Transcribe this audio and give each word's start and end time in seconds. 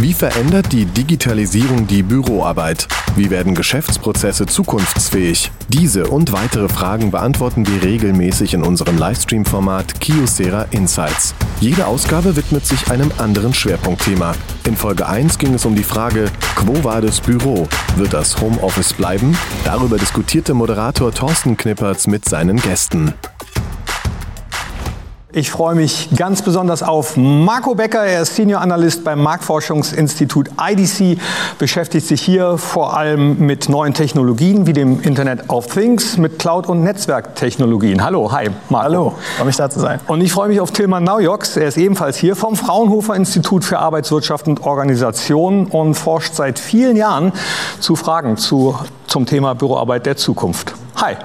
Wie 0.00 0.12
verändert 0.12 0.70
die 0.70 0.84
Digitalisierung 0.84 1.88
die 1.88 2.04
Büroarbeit? 2.04 2.86
Wie 3.16 3.30
werden 3.30 3.56
Geschäftsprozesse 3.56 4.46
zukunftsfähig? 4.46 5.50
Diese 5.66 6.06
und 6.06 6.30
weitere 6.32 6.68
Fragen 6.68 7.10
beantworten 7.10 7.66
wir 7.66 7.82
regelmäßig 7.82 8.54
in 8.54 8.62
unserem 8.62 8.96
Livestream-Format 8.96 10.00
Kiosera 10.00 10.66
Insights. 10.70 11.34
Jede 11.58 11.88
Ausgabe 11.88 12.36
widmet 12.36 12.64
sich 12.64 12.92
einem 12.92 13.10
anderen 13.18 13.52
Schwerpunktthema. 13.52 14.36
In 14.68 14.76
Folge 14.76 15.08
1 15.08 15.36
ging 15.36 15.54
es 15.54 15.66
um 15.66 15.74
die 15.74 15.82
Frage, 15.82 16.30
Quo 16.54 16.84
war 16.84 17.00
das 17.00 17.20
Büro? 17.20 17.66
Wird 17.96 18.12
das 18.12 18.40
Homeoffice 18.40 18.92
bleiben? 18.92 19.36
Darüber 19.64 19.98
diskutierte 19.98 20.54
Moderator 20.54 21.12
Thorsten 21.12 21.56
Knippertz 21.56 22.06
mit 22.06 22.24
seinen 22.24 22.58
Gästen. 22.58 23.14
Ich 25.32 25.50
freue 25.50 25.74
mich 25.74 26.08
ganz 26.16 26.40
besonders 26.40 26.82
auf 26.82 27.18
Marco 27.18 27.74
Becker. 27.74 28.02
Er 28.02 28.22
ist 28.22 28.34
Senior 28.34 28.62
Analyst 28.62 29.04
beim 29.04 29.22
Marktforschungsinstitut 29.22 30.48
IDC, 30.58 31.20
beschäftigt 31.58 32.06
sich 32.06 32.22
hier 32.22 32.56
vor 32.56 32.96
allem 32.96 33.38
mit 33.38 33.68
neuen 33.68 33.92
Technologien 33.92 34.66
wie 34.66 34.72
dem 34.72 35.02
Internet 35.02 35.50
of 35.50 35.66
Things, 35.66 36.16
mit 36.16 36.38
Cloud- 36.38 36.66
und 36.66 36.82
Netzwerktechnologien. 36.82 38.02
Hallo, 38.02 38.32
hi, 38.32 38.48
Marco. 38.70 38.84
Hallo, 38.84 39.14
freue 39.36 39.46
mich 39.46 39.56
da 39.56 39.68
zu 39.68 39.80
sein. 39.80 40.00
Und 40.06 40.22
ich 40.22 40.32
freue 40.32 40.48
mich 40.48 40.62
auf 40.62 40.70
Tilman 40.70 41.04
Naujoks. 41.04 41.58
Er 41.58 41.68
ist 41.68 41.76
ebenfalls 41.76 42.16
hier 42.16 42.34
vom 42.34 42.56
Fraunhofer 42.56 43.14
Institut 43.14 43.66
für 43.66 43.80
Arbeitswirtschaft 43.80 44.48
und 44.48 44.62
Organisation 44.62 45.66
und 45.66 45.92
forscht 45.92 46.36
seit 46.36 46.58
vielen 46.58 46.96
Jahren 46.96 47.32
zu 47.80 47.96
Fragen 47.96 48.38
zu, 48.38 48.78
zum 49.06 49.26
Thema 49.26 49.54
Büroarbeit 49.54 50.06
der 50.06 50.16
Zukunft. 50.16 50.72
Hi. 50.96 51.16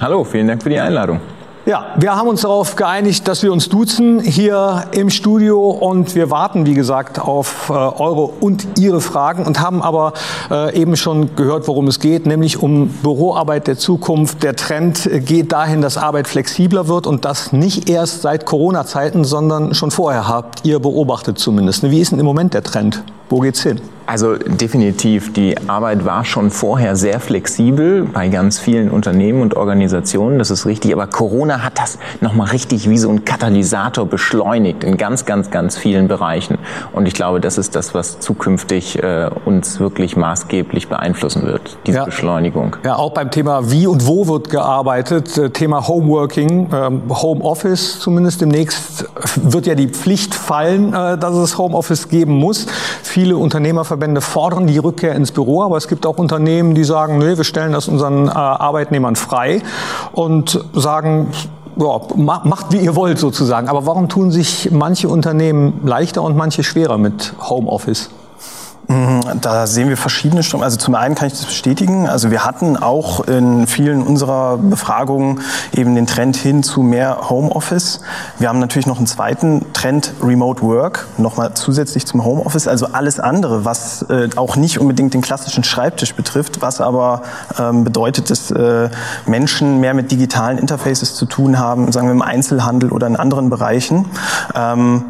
Hallo, 0.00 0.24
vielen 0.24 0.48
Dank 0.48 0.64
für 0.64 0.68
die 0.68 0.80
Einladung. 0.80 1.20
Ja, 1.64 1.94
wir 1.96 2.16
haben 2.16 2.28
uns 2.28 2.40
darauf 2.40 2.74
geeinigt, 2.74 3.28
dass 3.28 3.44
wir 3.44 3.52
uns 3.52 3.68
duzen 3.68 4.18
hier 4.18 4.86
im 4.90 5.10
Studio 5.10 5.70
und 5.70 6.16
wir 6.16 6.28
warten, 6.28 6.66
wie 6.66 6.74
gesagt, 6.74 7.20
auf 7.20 7.70
äh, 7.70 7.72
eure 7.72 8.22
und 8.22 8.80
ihre 8.80 9.00
Fragen 9.00 9.46
und 9.46 9.60
haben 9.60 9.80
aber 9.80 10.12
äh, 10.50 10.76
eben 10.76 10.96
schon 10.96 11.36
gehört, 11.36 11.68
worum 11.68 11.86
es 11.86 12.00
geht, 12.00 12.26
nämlich 12.26 12.60
um 12.60 12.88
Büroarbeit 12.88 13.68
der 13.68 13.78
Zukunft. 13.78 14.42
Der 14.42 14.56
Trend 14.56 15.08
geht 15.24 15.52
dahin, 15.52 15.82
dass 15.82 15.98
Arbeit 15.98 16.26
flexibler 16.26 16.88
wird 16.88 17.06
und 17.06 17.24
das 17.24 17.52
nicht 17.52 17.88
erst 17.88 18.22
seit 18.22 18.44
Corona-Zeiten, 18.44 19.22
sondern 19.22 19.72
schon 19.72 19.92
vorher 19.92 20.26
habt 20.26 20.66
ihr 20.66 20.80
beobachtet 20.80 21.38
zumindest. 21.38 21.88
Wie 21.88 22.00
ist 22.00 22.10
denn 22.10 22.18
im 22.18 22.26
Moment 22.26 22.54
der 22.54 22.64
Trend? 22.64 23.04
Wo 23.32 23.40
geht's 23.40 23.62
hin? 23.62 23.80
Also 24.06 24.36
definitiv, 24.36 25.32
die 25.32 25.56
Arbeit 25.68 26.04
war 26.04 26.24
schon 26.24 26.50
vorher 26.50 26.96
sehr 26.96 27.20
flexibel 27.20 28.04
bei 28.04 28.28
ganz 28.28 28.58
vielen 28.58 28.90
Unternehmen 28.90 29.40
und 29.40 29.54
Organisationen, 29.56 30.38
das 30.38 30.50
ist 30.50 30.66
richtig, 30.66 30.92
aber 30.92 31.06
Corona 31.06 31.62
hat 31.62 31.78
das 31.78 31.98
nochmal 32.20 32.48
richtig 32.48 32.90
wie 32.90 32.98
so 32.98 33.08
ein 33.08 33.24
Katalysator 33.24 34.04
beschleunigt 34.06 34.84
in 34.84 34.96
ganz, 34.96 35.24
ganz, 35.24 35.50
ganz 35.50 35.76
vielen 35.76 36.08
Bereichen. 36.08 36.58
Und 36.92 37.06
ich 37.06 37.14
glaube, 37.14 37.40
das 37.40 37.58
ist 37.58 37.76
das, 37.76 37.94
was 37.94 38.18
zukünftig 38.20 39.02
äh, 39.02 39.30
uns 39.44 39.78
wirklich 39.78 40.16
maßgeblich 40.16 40.88
beeinflussen 40.88 41.46
wird, 41.46 41.78
diese 41.86 41.98
ja. 41.98 42.04
Beschleunigung. 42.04 42.76
Ja, 42.84 42.96
auch 42.96 43.12
beim 43.12 43.30
Thema 43.30 43.70
wie 43.70 43.86
und 43.86 44.06
wo 44.06 44.26
wird 44.26 44.50
gearbeitet, 44.50 45.38
äh, 45.38 45.50
Thema 45.50 45.86
Homeworking, 45.86 46.68
ähm, 46.74 47.02
Homeoffice 47.08 48.00
zumindest 48.00 48.40
demnächst 48.40 49.06
wird 49.36 49.66
ja 49.66 49.74
die 49.74 49.88
Pflicht 49.88 50.34
fallen, 50.34 50.92
äh, 50.92 51.16
dass 51.16 51.34
es 51.36 51.56
Homeoffice 51.56 52.08
geben 52.08 52.34
muss. 52.34 52.66
Viele 53.22 53.36
Unternehmerverbände 53.36 54.20
fordern 54.20 54.66
die 54.66 54.78
Rückkehr 54.78 55.14
ins 55.14 55.30
Büro, 55.30 55.62
aber 55.62 55.76
es 55.76 55.86
gibt 55.86 56.06
auch 56.06 56.18
Unternehmen, 56.18 56.74
die 56.74 56.82
sagen, 56.82 57.18
nee, 57.18 57.36
wir 57.36 57.44
stellen 57.44 57.70
das 57.70 57.86
unseren 57.86 58.26
äh, 58.26 58.32
Arbeitnehmern 58.32 59.14
frei 59.14 59.62
und 60.10 60.58
sagen, 60.72 61.28
ja, 61.76 62.00
macht 62.16 62.72
wie 62.72 62.78
ihr 62.78 62.96
wollt 62.96 63.20
sozusagen. 63.20 63.68
Aber 63.68 63.86
warum 63.86 64.08
tun 64.08 64.32
sich 64.32 64.72
manche 64.72 65.08
Unternehmen 65.08 65.82
leichter 65.84 66.20
und 66.20 66.36
manche 66.36 66.64
schwerer 66.64 66.98
mit 66.98 67.32
Homeoffice? 67.48 68.10
Mhm, 68.88 69.20
da 69.40 69.66
sehen 69.66 69.88
wir 69.88 69.96
verschiedene 69.96 70.42
Strömungen. 70.42 70.64
Also 70.64 70.76
zum 70.76 70.94
einen 70.94 71.14
kann 71.14 71.28
ich 71.28 71.34
das 71.34 71.44
bestätigen. 71.44 72.08
Also 72.08 72.30
wir 72.30 72.44
hatten 72.44 72.76
auch 72.76 73.20
in 73.26 73.66
vielen 73.66 74.02
unserer 74.02 74.58
Befragungen 74.58 75.40
eben 75.72 75.94
den 75.94 76.06
Trend 76.06 76.36
hin 76.36 76.62
zu 76.62 76.82
mehr 76.82 77.30
Homeoffice. 77.30 78.00
Wir 78.38 78.48
haben 78.48 78.58
natürlich 78.58 78.86
noch 78.86 78.98
einen 78.98 79.06
zweiten 79.06 79.72
Trend 79.72 80.12
Remote 80.22 80.62
Work, 80.62 81.06
nochmal 81.16 81.54
zusätzlich 81.54 82.06
zum 82.06 82.24
Homeoffice. 82.24 82.66
Also 82.66 82.86
alles 82.86 83.20
andere, 83.20 83.64
was 83.64 84.02
äh, 84.10 84.28
auch 84.36 84.56
nicht 84.56 84.80
unbedingt 84.80 85.14
den 85.14 85.22
klassischen 85.22 85.64
Schreibtisch 85.64 86.14
betrifft, 86.14 86.60
was 86.60 86.80
aber 86.80 87.22
ähm, 87.58 87.84
bedeutet, 87.84 88.30
dass 88.30 88.50
äh, 88.50 88.90
Menschen 89.26 89.80
mehr 89.80 89.94
mit 89.94 90.10
digitalen 90.10 90.58
Interfaces 90.58 91.14
zu 91.14 91.26
tun 91.26 91.58
haben, 91.58 91.90
sagen 91.92 92.08
wir 92.08 92.12
im 92.12 92.22
Einzelhandel 92.22 92.90
oder 92.90 93.06
in 93.06 93.16
anderen 93.16 93.48
Bereichen. 93.48 94.06
Ähm, 94.54 95.04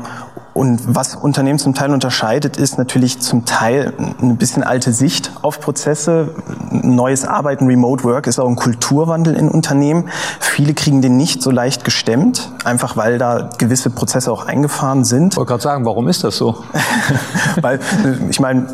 und 0.55 0.95
was 0.95 1.15
Unternehmen 1.15 1.59
zum 1.59 1.75
Teil 1.75 1.93
unterscheidet, 1.93 2.59
ist 2.59 2.77
natürlich 2.77 3.21
zum 3.21 3.47
Teil 3.47 3.95
eine 4.21 4.35
bisschen 4.35 4.63
alte 4.63 4.93
Sicht 4.93 5.33
auf 5.41 5.61
Prozesse. 5.61 6.35
Neues 6.71 7.25
Arbeiten, 7.25 7.67
Remote 7.67 8.05
Work 8.05 8.27
ist 8.27 8.39
auch 8.39 8.49
ein 8.49 8.57
Kulturwandel 8.57 9.35
in 9.35 9.49
Unternehmen. 9.49 10.11
Viele 10.41 10.75
kriegen 10.75 11.01
den 11.01 11.17
nicht 11.17 11.43
so 11.43 11.51
leicht 11.51 11.85
gestemmt, 11.85 12.53
einfach 12.65 12.99
weil 12.99 13.17
da 13.17 13.49
gewisse 13.57 13.89
Prozesse 13.89 14.31
auch 14.31 14.47
eingefahren 14.47 15.05
sind. 15.05 15.33
Ich 15.33 15.37
wollte 15.39 15.49
gerade 15.49 15.62
sagen, 15.62 15.85
warum 15.87 16.07
ist 16.09 16.23
das 16.23 16.37
so? 16.37 16.62
weil, 17.62 17.81
ich 18.29 18.39
meine, 18.39 18.67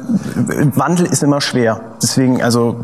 Wandel 0.75 1.07
ist 1.07 1.23
immer 1.23 1.41
schwer. 1.41 1.81
Deswegen, 2.03 2.43
also 2.43 2.77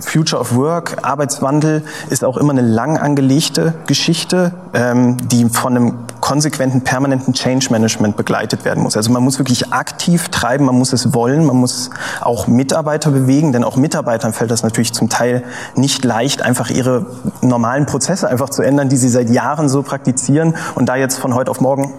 Future 0.00 0.40
of 0.40 0.54
Work, 0.54 0.98
Arbeitswandel 1.02 1.82
ist 2.08 2.24
auch 2.24 2.38
immer 2.38 2.52
eine 2.52 2.62
lang 2.62 2.96
angelegte 2.96 3.74
Geschichte, 3.86 4.52
ähm, 4.72 5.18
die 5.28 5.44
von 5.50 5.76
einem 5.76 5.94
konsequenten, 6.28 6.82
permanenten 6.82 7.32
Change 7.32 7.68
Management 7.70 8.18
begleitet 8.18 8.66
werden 8.66 8.82
muss. 8.82 8.98
Also 8.98 9.10
man 9.10 9.22
muss 9.22 9.38
wirklich 9.38 9.72
aktiv 9.72 10.28
treiben, 10.28 10.66
man 10.66 10.74
muss 10.74 10.92
es 10.92 11.14
wollen, 11.14 11.46
man 11.46 11.56
muss 11.56 11.88
auch 12.20 12.46
Mitarbeiter 12.46 13.10
bewegen, 13.10 13.52
denn 13.52 13.64
auch 13.64 13.76
Mitarbeitern 13.76 14.34
fällt 14.34 14.50
das 14.50 14.62
natürlich 14.62 14.92
zum 14.92 15.08
Teil 15.08 15.42
nicht 15.74 16.04
leicht, 16.04 16.42
einfach 16.42 16.68
ihre 16.68 17.06
normalen 17.40 17.86
Prozesse 17.86 18.28
einfach 18.28 18.50
zu 18.50 18.60
ändern, 18.60 18.90
die 18.90 18.98
sie 18.98 19.08
seit 19.08 19.30
Jahren 19.30 19.70
so 19.70 19.82
praktizieren 19.82 20.54
und 20.74 20.90
da 20.90 20.96
jetzt 20.96 21.18
von 21.18 21.34
heute 21.34 21.50
auf 21.50 21.62
morgen 21.62 21.94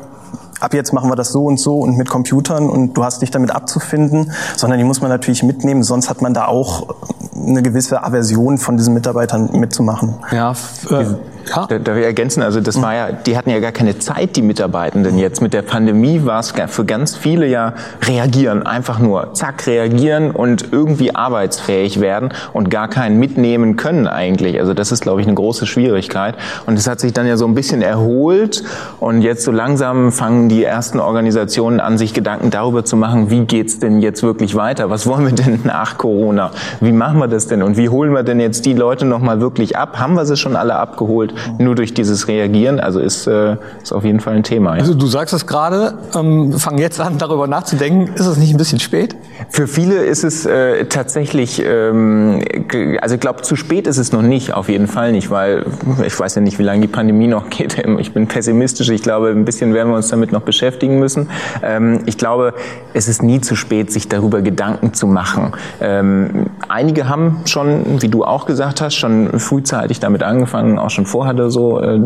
ab 0.60 0.76
jetzt 0.76 0.94
machen 0.94 1.10
wir 1.10 1.16
das 1.16 1.32
so 1.32 1.46
und 1.46 1.60
so 1.60 1.80
und 1.80 1.98
mit 1.98 2.08
Computern 2.08 2.70
und 2.70 2.94
du 2.94 3.04
hast 3.04 3.24
dich 3.24 3.32
damit 3.32 3.50
abzufinden, 3.50 4.32
sondern 4.56 4.78
die 4.78 4.86
muss 4.86 5.02
man 5.02 5.10
natürlich 5.10 5.42
mitnehmen, 5.42 5.82
sonst 5.82 6.08
hat 6.08 6.22
man 6.22 6.36
da 6.36 6.46
auch 6.46 6.96
eine 7.36 7.64
gewisse 7.64 8.04
Aversion 8.04 8.60
von 8.60 8.78
diesen 8.78 8.94
Mitarbeitern 8.94 9.50
mitzumachen. 9.54 10.16
Ja, 10.32 10.52
äh, 10.92 11.16
ja. 11.48 11.66
Da, 11.68 11.80
darf 11.80 11.98
ich 11.98 12.04
ergänzen, 12.04 12.44
also 12.44 12.62
das 12.62 12.82
war 12.82 12.94
ja, 12.94 13.12
die 13.12 13.38
hatten 13.38 13.50
ja 13.50 13.60
gar 13.60 13.72
keine 13.72 13.98
Zeit, 14.00 14.36
die 14.36 14.42
Mitarbeitenden 14.42 15.18
jetzt. 15.18 15.42
Mit 15.42 15.54
der 15.54 15.62
Pandemie 15.62 16.22
war 16.26 16.40
es 16.40 16.54
für 16.68 16.86
ganz 16.86 17.16
viele 17.16 17.48
ja 17.48 17.74
reagieren, 18.04 18.66
einfach 18.66 19.00
nur 19.00 19.34
zack 19.34 19.68
reagieren 19.68 20.32
und 20.32 20.72
irgendwie 20.72 21.16
arbeitsfähig 21.16 22.00
werden 22.02 22.30
und 22.54 22.70
gar 22.70 22.88
keinen 22.88 23.20
mitnehmen 23.20 23.76
können 23.76 24.08
eigentlich. 24.08 24.60
Also 24.60 24.74
das 24.74 24.92
ist, 24.92 25.02
glaube 25.02 25.22
ich, 25.22 25.28
eine 25.28 25.36
große 25.36 25.66
Schwierigkeit. 25.66 26.36
Und 26.66 26.78
es 26.78 26.88
hat 26.88 27.00
sich 27.00 27.14
dann 27.14 27.28
ja 27.28 27.38
so 27.38 27.46
ein 27.46 27.56
bisschen 27.56 27.82
erholt 27.82 28.64
und 29.00 29.22
jetzt 29.22 29.44
so 29.44 29.52
langsam 29.52 30.12
fangen 30.12 30.50
die 30.50 30.64
ersten 30.64 31.00
Organisationen 31.00 31.80
an, 31.80 31.98
sich 31.98 32.14
Gedanken 32.14 32.50
darüber 32.50 32.86
zu 32.86 32.98
machen, 32.98 33.30
wie 33.30 33.46
geht's 33.46 33.80
denn 33.80 34.02
jetzt 34.02 34.24
wirklich 34.24 34.56
weiter? 34.56 34.90
Was 34.90 35.08
wollen 35.08 35.26
wir 35.26 35.34
denn 35.34 35.62
nach 35.64 35.98
Corona? 35.98 36.52
Wie 36.80 36.92
machen 36.92 37.20
wir 37.20 37.28
das 37.28 37.48
denn? 37.48 37.64
Und 37.64 37.78
wie 37.78 37.90
holen 37.90 38.14
wir 38.14 38.24
denn 38.24 38.40
jetzt 38.40 38.66
die 38.66 38.74
Leute 38.74 39.06
nochmal 39.06 39.42
wirklich 39.42 39.78
ab? 39.78 40.00
Haben 40.00 40.16
wir 40.16 40.26
sie 40.26 40.38
schon 40.38 40.56
alle 40.56 40.76
abgeholt? 40.76 41.29
Nur 41.58 41.76
durch 41.76 41.94
dieses 41.94 42.28
Reagieren. 42.28 42.80
Also 42.80 43.00
ist, 43.00 43.28
äh, 43.28 43.58
ist 43.82 43.92
auf 43.92 44.04
jeden 44.04 44.20
Fall 44.20 44.36
ein 44.36 44.44
Thema. 44.44 44.76
Ja. 44.76 44.82
Also 44.82 44.94
du 44.94 45.08
sagst 45.08 45.34
es 45.34 45.46
gerade, 45.46 45.98
ähm, 46.16 46.54
fang 46.54 46.78
jetzt 46.78 47.00
an, 47.00 47.18
darüber 47.18 47.48
nachzudenken. 47.48 48.14
Ist 48.16 48.26
es 48.26 48.38
nicht 48.38 48.54
ein 48.54 48.58
bisschen 48.58 48.80
spät? 48.80 49.16
Für 49.50 49.68
viele 49.68 50.04
ist 50.04 50.24
es 50.24 50.46
äh, 50.46 50.86
tatsächlich, 50.86 51.64
ähm, 51.66 52.42
also 53.02 53.16
ich 53.16 53.22
glaube, 53.22 53.42
zu 53.42 53.56
spät 53.56 53.88
ist 53.88 53.98
es 53.98 54.12
noch 54.12 54.22
nicht, 54.22 54.54
auf 54.54 54.70
jeden 54.70 54.88
Fall 54.88 55.12
nicht, 55.12 55.30
weil 55.32 55.66
ich 56.06 56.20
weiß 56.20 56.36
ja 56.36 56.42
nicht, 56.42 56.60
wie 56.60 56.64
lange 56.64 56.82
die 56.82 56.88
Pandemie 56.88 57.28
noch 57.28 57.50
geht. 57.50 57.78
Ich 58.00 58.14
bin 58.14 58.28
pessimistisch. 58.28 58.90
Ich 58.90 59.04
glaube, 59.04 59.30
ein 59.30 59.46
bisschen 59.46 59.74
werden 59.74 59.90
wir 59.90 59.96
uns 59.96 60.10
damit 60.10 60.32
noch 60.32 60.42
beschäftigen 60.42 61.00
müssen. 61.00 61.30
Ähm, 61.64 62.02
ich 62.06 62.18
glaube, 62.18 62.54
es 62.94 63.08
ist 63.08 63.24
nie 63.24 63.42
zu 63.42 63.56
spät, 63.56 63.92
sich 63.92 64.08
darüber 64.10 64.42
Gedanken 64.42 64.94
zu 64.94 65.08
machen. 65.08 65.52
Ähm, 65.82 66.48
einige 66.68 67.08
haben 67.08 67.42
schon, 67.46 68.02
wie 68.02 68.10
du 68.10 68.24
auch 68.24 68.46
gesagt 68.46 68.82
hast, 68.82 68.96
schon 68.96 69.40
frühzeitig 69.40 70.00
damit 70.00 70.24
angefangen, 70.24 70.78
auch 70.80 70.90
schon 70.90 71.06
vorher 71.06 71.19
hatte 71.26 71.52
so, 71.52 71.80
äh, 71.80 72.00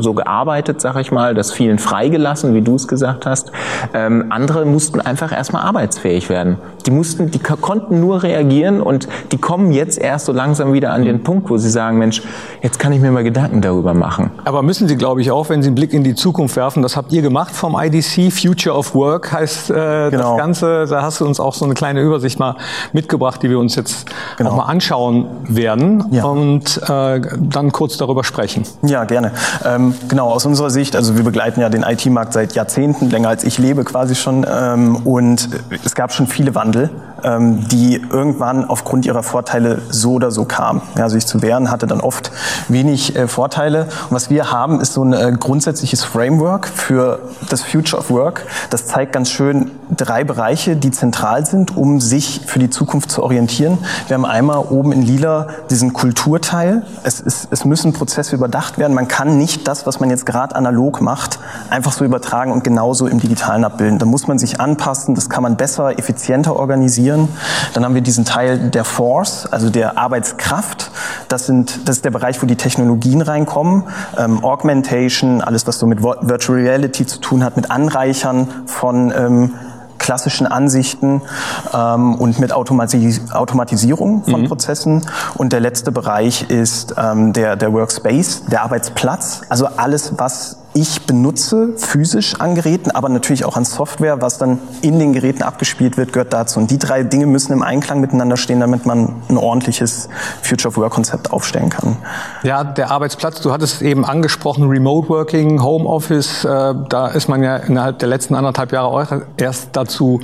so 0.00 0.14
gearbeitet, 0.14 0.80
sag 0.80 0.96
ich 0.96 1.12
mal, 1.12 1.34
das 1.34 1.52
vielen 1.52 1.78
freigelassen, 1.78 2.54
wie 2.54 2.62
du 2.62 2.74
es 2.74 2.88
gesagt 2.88 3.26
hast. 3.26 3.52
Ähm, 3.94 4.26
andere 4.30 4.64
mussten 4.64 5.00
einfach 5.00 5.32
erstmal 5.32 5.62
arbeitsfähig 5.62 6.28
werden. 6.28 6.56
Die 6.86 6.90
mussten, 6.90 7.30
die 7.30 7.38
konnten 7.38 8.00
nur 8.00 8.22
reagieren 8.22 8.80
und 8.80 9.08
die 9.32 9.38
kommen 9.38 9.72
jetzt 9.72 9.98
erst 9.98 10.26
so 10.26 10.32
langsam 10.32 10.72
wieder 10.72 10.92
an 10.92 11.04
den 11.04 11.22
Punkt, 11.22 11.50
wo 11.50 11.56
sie 11.56 11.70
sagen, 11.70 11.98
Mensch, 11.98 12.22
jetzt 12.62 12.78
kann 12.78 12.92
ich 12.92 13.00
mir 13.00 13.10
mal 13.10 13.24
Gedanken 13.24 13.60
darüber 13.60 13.94
machen. 13.94 14.30
Aber 14.44 14.62
müssen 14.62 14.88
Sie, 14.88 14.96
glaube 14.96 15.20
ich, 15.20 15.30
auch, 15.30 15.48
wenn 15.48 15.62
Sie 15.62 15.68
einen 15.68 15.74
Blick 15.74 15.92
in 15.92 16.04
die 16.04 16.14
Zukunft 16.14 16.56
werfen, 16.56 16.82
das 16.82 16.96
habt 16.96 17.12
ihr 17.12 17.22
gemacht 17.22 17.54
vom 17.54 17.76
IDC, 17.78 18.32
Future 18.32 18.76
of 18.76 18.94
Work 18.94 19.32
heißt 19.32 19.70
äh, 19.70 20.10
genau. 20.10 20.30
das 20.30 20.38
Ganze, 20.38 20.86
da 20.88 21.02
hast 21.02 21.20
du 21.20 21.26
uns 21.26 21.40
auch 21.40 21.54
so 21.54 21.64
eine 21.64 21.74
kleine 21.74 22.00
Übersicht 22.00 22.38
mal 22.38 22.56
mitgebracht, 22.92 23.42
die 23.42 23.50
wir 23.50 23.58
uns 23.58 23.74
jetzt 23.74 24.06
genau. 24.36 24.50
auch 24.50 24.56
mal 24.56 24.64
anschauen 24.64 25.26
werden 25.48 26.04
ja. 26.10 26.24
und 26.24 26.80
äh, 26.88 27.20
dann 27.38 27.72
kurz 27.72 27.96
darüber 27.96 28.24
sprechen. 28.24 28.47
Ja, 28.82 29.04
gerne. 29.04 29.32
Ähm, 29.64 29.94
genau, 30.08 30.30
aus 30.30 30.46
unserer 30.46 30.70
Sicht, 30.70 30.96
also 30.96 31.16
wir 31.16 31.24
begleiten 31.24 31.60
ja 31.60 31.68
den 31.68 31.82
IT-Markt 31.82 32.32
seit 32.32 32.54
Jahrzehnten, 32.54 33.10
länger 33.10 33.28
als 33.28 33.44
ich 33.44 33.58
lebe 33.58 33.84
quasi 33.84 34.14
schon. 34.14 34.46
Ähm, 34.48 34.96
und 35.04 35.48
es 35.84 35.94
gab 35.94 36.12
schon 36.12 36.26
viele 36.26 36.54
Wandel 36.54 36.90
ähm, 37.24 37.66
die 37.68 38.00
irgendwann 38.10 38.64
aufgrund 38.64 39.06
ihrer 39.06 39.22
Vorteile 39.22 39.82
so 39.90 40.12
oder 40.12 40.30
so 40.30 40.44
kamen. 40.44 40.82
Ja, 40.96 41.08
sich 41.08 41.26
zu 41.26 41.42
wehren 41.42 41.70
hatte 41.70 41.86
dann 41.86 42.00
oft 42.00 42.30
wenig 42.68 43.16
äh, 43.16 43.28
Vorteile. 43.28 43.84
Und 44.08 44.16
was 44.16 44.30
wir 44.30 44.50
haben, 44.50 44.80
ist 44.80 44.92
so 44.92 45.04
ein 45.04 45.12
äh, 45.12 45.32
grundsätzliches 45.38 46.04
Framework 46.04 46.68
für 46.68 47.20
das 47.48 47.62
Future 47.62 48.00
of 48.00 48.10
Work. 48.10 48.46
Das 48.70 48.86
zeigt 48.86 49.12
ganz 49.12 49.30
schön 49.30 49.70
drei 49.98 50.24
Bereiche, 50.24 50.76
die 50.76 50.90
zentral 50.90 51.44
sind, 51.44 51.76
um 51.76 52.00
sich 52.00 52.42
für 52.46 52.58
die 52.58 52.70
Zukunft 52.70 53.10
zu 53.10 53.22
orientieren. 53.22 53.78
Wir 54.06 54.14
haben 54.14 54.24
einmal 54.24 54.58
oben 54.58 54.92
in 54.92 55.02
lila 55.02 55.48
diesen 55.70 55.92
Kulturteil. 55.92 56.82
Es, 57.02 57.20
ist, 57.20 57.48
es 57.50 57.64
müssen 57.64 57.92
Prozesse 57.92 58.34
überdacht 58.36 58.78
werden. 58.78 58.94
Man 58.94 59.08
kann 59.08 59.36
nicht 59.36 59.68
das, 59.68 59.86
was 59.86 60.00
man 60.00 60.10
jetzt 60.10 60.26
gerade 60.26 60.54
analog 60.54 61.00
macht, 61.00 61.38
einfach 61.70 61.92
so 61.92 62.04
übertragen 62.04 62.52
und 62.52 62.64
genauso 62.64 63.06
im 63.06 63.20
Digitalen 63.20 63.64
abbilden. 63.64 63.98
Da 63.98 64.06
muss 64.06 64.26
man 64.26 64.38
sich 64.38 64.60
anpassen. 64.60 65.14
Das 65.14 65.28
kann 65.28 65.42
man 65.42 65.56
besser, 65.56 65.98
effizienter 65.98 66.56
organisieren. 66.56 67.28
Dann 67.74 67.84
haben 67.84 67.94
wir 67.94 68.02
diesen 68.02 68.24
Teil 68.24 68.70
der 68.70 68.84
Force, 68.84 69.46
also 69.50 69.70
der 69.70 69.98
Arbeitskraft. 69.98 70.90
Das, 71.28 71.46
sind, 71.46 71.88
das 71.88 71.96
ist 71.96 72.04
der 72.04 72.10
Bereich, 72.10 72.42
wo 72.42 72.46
die 72.46 72.56
Technologien 72.56 73.20
reinkommen. 73.20 73.84
Ähm, 74.16 74.44
Augmentation, 74.44 75.40
alles, 75.40 75.66
was 75.66 75.78
so 75.78 75.86
mit 75.86 76.02
Virtual 76.02 76.58
Reality 76.58 77.06
zu 77.06 77.20
tun 77.20 77.44
hat, 77.44 77.56
mit 77.56 77.70
Anreichern 77.70 78.48
von 78.66 79.12
ähm, 79.16 79.50
klassischen 79.98 80.46
Ansichten 80.46 81.22
ähm, 81.74 82.14
und 82.14 82.38
mit 82.38 82.52
Automatis 82.52 83.32
Automatisierung 83.32 84.24
von 84.24 84.42
mhm. 84.42 84.48
Prozessen. 84.48 85.06
Und 85.36 85.52
der 85.52 85.60
letzte 85.60 85.92
Bereich 85.92 86.50
ist 86.50 86.94
ähm, 86.96 87.32
der, 87.32 87.56
der 87.56 87.72
Workspace, 87.72 88.44
der 88.46 88.62
Arbeitsplatz. 88.62 89.42
Also 89.48 89.66
alles, 89.66 90.12
was 90.16 90.58
ich 90.74 91.06
benutze, 91.06 91.70
physisch 91.76 92.40
an 92.40 92.54
Geräten, 92.54 92.90
aber 92.90 93.08
natürlich 93.08 93.44
auch 93.44 93.56
an 93.56 93.64
Software, 93.64 94.20
was 94.20 94.38
dann 94.38 94.58
in 94.82 94.98
den 94.98 95.12
Geräten 95.12 95.42
abgespielt 95.42 95.96
wird, 95.96 96.12
gehört 96.12 96.32
dazu. 96.32 96.60
Und 96.60 96.70
die 96.70 96.78
drei 96.78 97.02
Dinge 97.02 97.26
müssen 97.26 97.52
im 97.52 97.62
Einklang 97.62 98.00
miteinander 98.00 98.36
stehen, 98.36 98.60
damit 98.60 98.86
man 98.86 99.14
ein 99.28 99.38
ordentliches 99.38 100.08
Future 100.42 100.68
of 100.68 100.76
Work 100.76 100.98
Konzept 100.98 101.32
aufstellen 101.32 101.70
kann. 101.70 101.96
Ja, 102.42 102.64
der 102.64 102.90
Arbeitsplatz, 102.90 103.40
du 103.40 103.52
hattest 103.52 103.82
eben 103.82 104.04
angesprochen, 104.04 104.68
Remote 104.68 105.08
Working, 105.08 105.62
Homeoffice, 105.62 106.44
äh, 106.44 106.74
da 106.88 107.08
ist 107.08 107.28
man 107.28 107.42
ja 107.42 107.56
innerhalb 107.56 108.00
der 108.00 108.08
letzten 108.08 108.34
anderthalb 108.34 108.72
Jahre 108.72 109.26
erst 109.36 109.70
dazu 109.74 110.20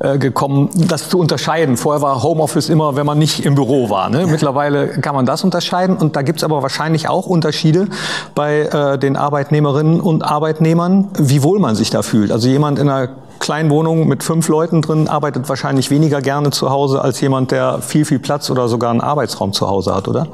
äh, 0.00 0.18
gekommen, 0.18 0.70
das 0.74 1.08
zu 1.08 1.18
unterscheiden. 1.18 1.76
Vorher 1.76 2.02
war 2.02 2.22
Homeoffice 2.22 2.68
immer, 2.68 2.94
wenn 2.96 3.06
man 3.06 3.18
nicht 3.18 3.44
im 3.44 3.54
Büro 3.54 3.90
war. 3.90 4.08
Ne? 4.10 4.26
Mittlerweile 4.26 4.88
kann 5.00 5.14
man 5.14 5.26
das 5.26 5.42
unterscheiden 5.42 5.96
und 5.96 6.14
da 6.14 6.22
gibt's 6.22 6.44
aber 6.44 6.62
wahrscheinlich 6.62 7.08
auch 7.08 7.26
Unterschiede 7.26 7.88
bei 8.34 8.60
äh, 8.60 8.98
den 8.98 9.16
Arbeitnehmerinnen 9.16 10.00
und 10.00 10.22
Arbeitnehmern, 10.22 11.08
wie 11.18 11.42
wohl 11.42 11.58
man 11.58 11.74
sich 11.74 11.90
da 11.90 12.02
fühlt. 12.02 12.30
Also 12.30 12.48
jemand 12.48 12.78
in 12.78 12.88
einer 12.88 13.08
kleinen 13.38 13.70
Wohnung 13.70 14.08
mit 14.08 14.22
fünf 14.22 14.48
Leuten 14.48 14.82
drin 14.82 15.08
arbeitet 15.08 15.48
wahrscheinlich 15.48 15.90
weniger 15.90 16.20
gerne 16.20 16.50
zu 16.50 16.70
Hause 16.70 17.02
als 17.02 17.20
jemand, 17.20 17.50
der 17.50 17.80
viel, 17.80 18.04
viel 18.04 18.18
Platz 18.18 18.50
oder 18.50 18.68
sogar 18.68 18.90
einen 18.90 19.00
Arbeitsraum 19.00 19.52
zu 19.52 19.68
Hause 19.68 19.94
hat, 19.94 20.08
oder? 20.08 20.26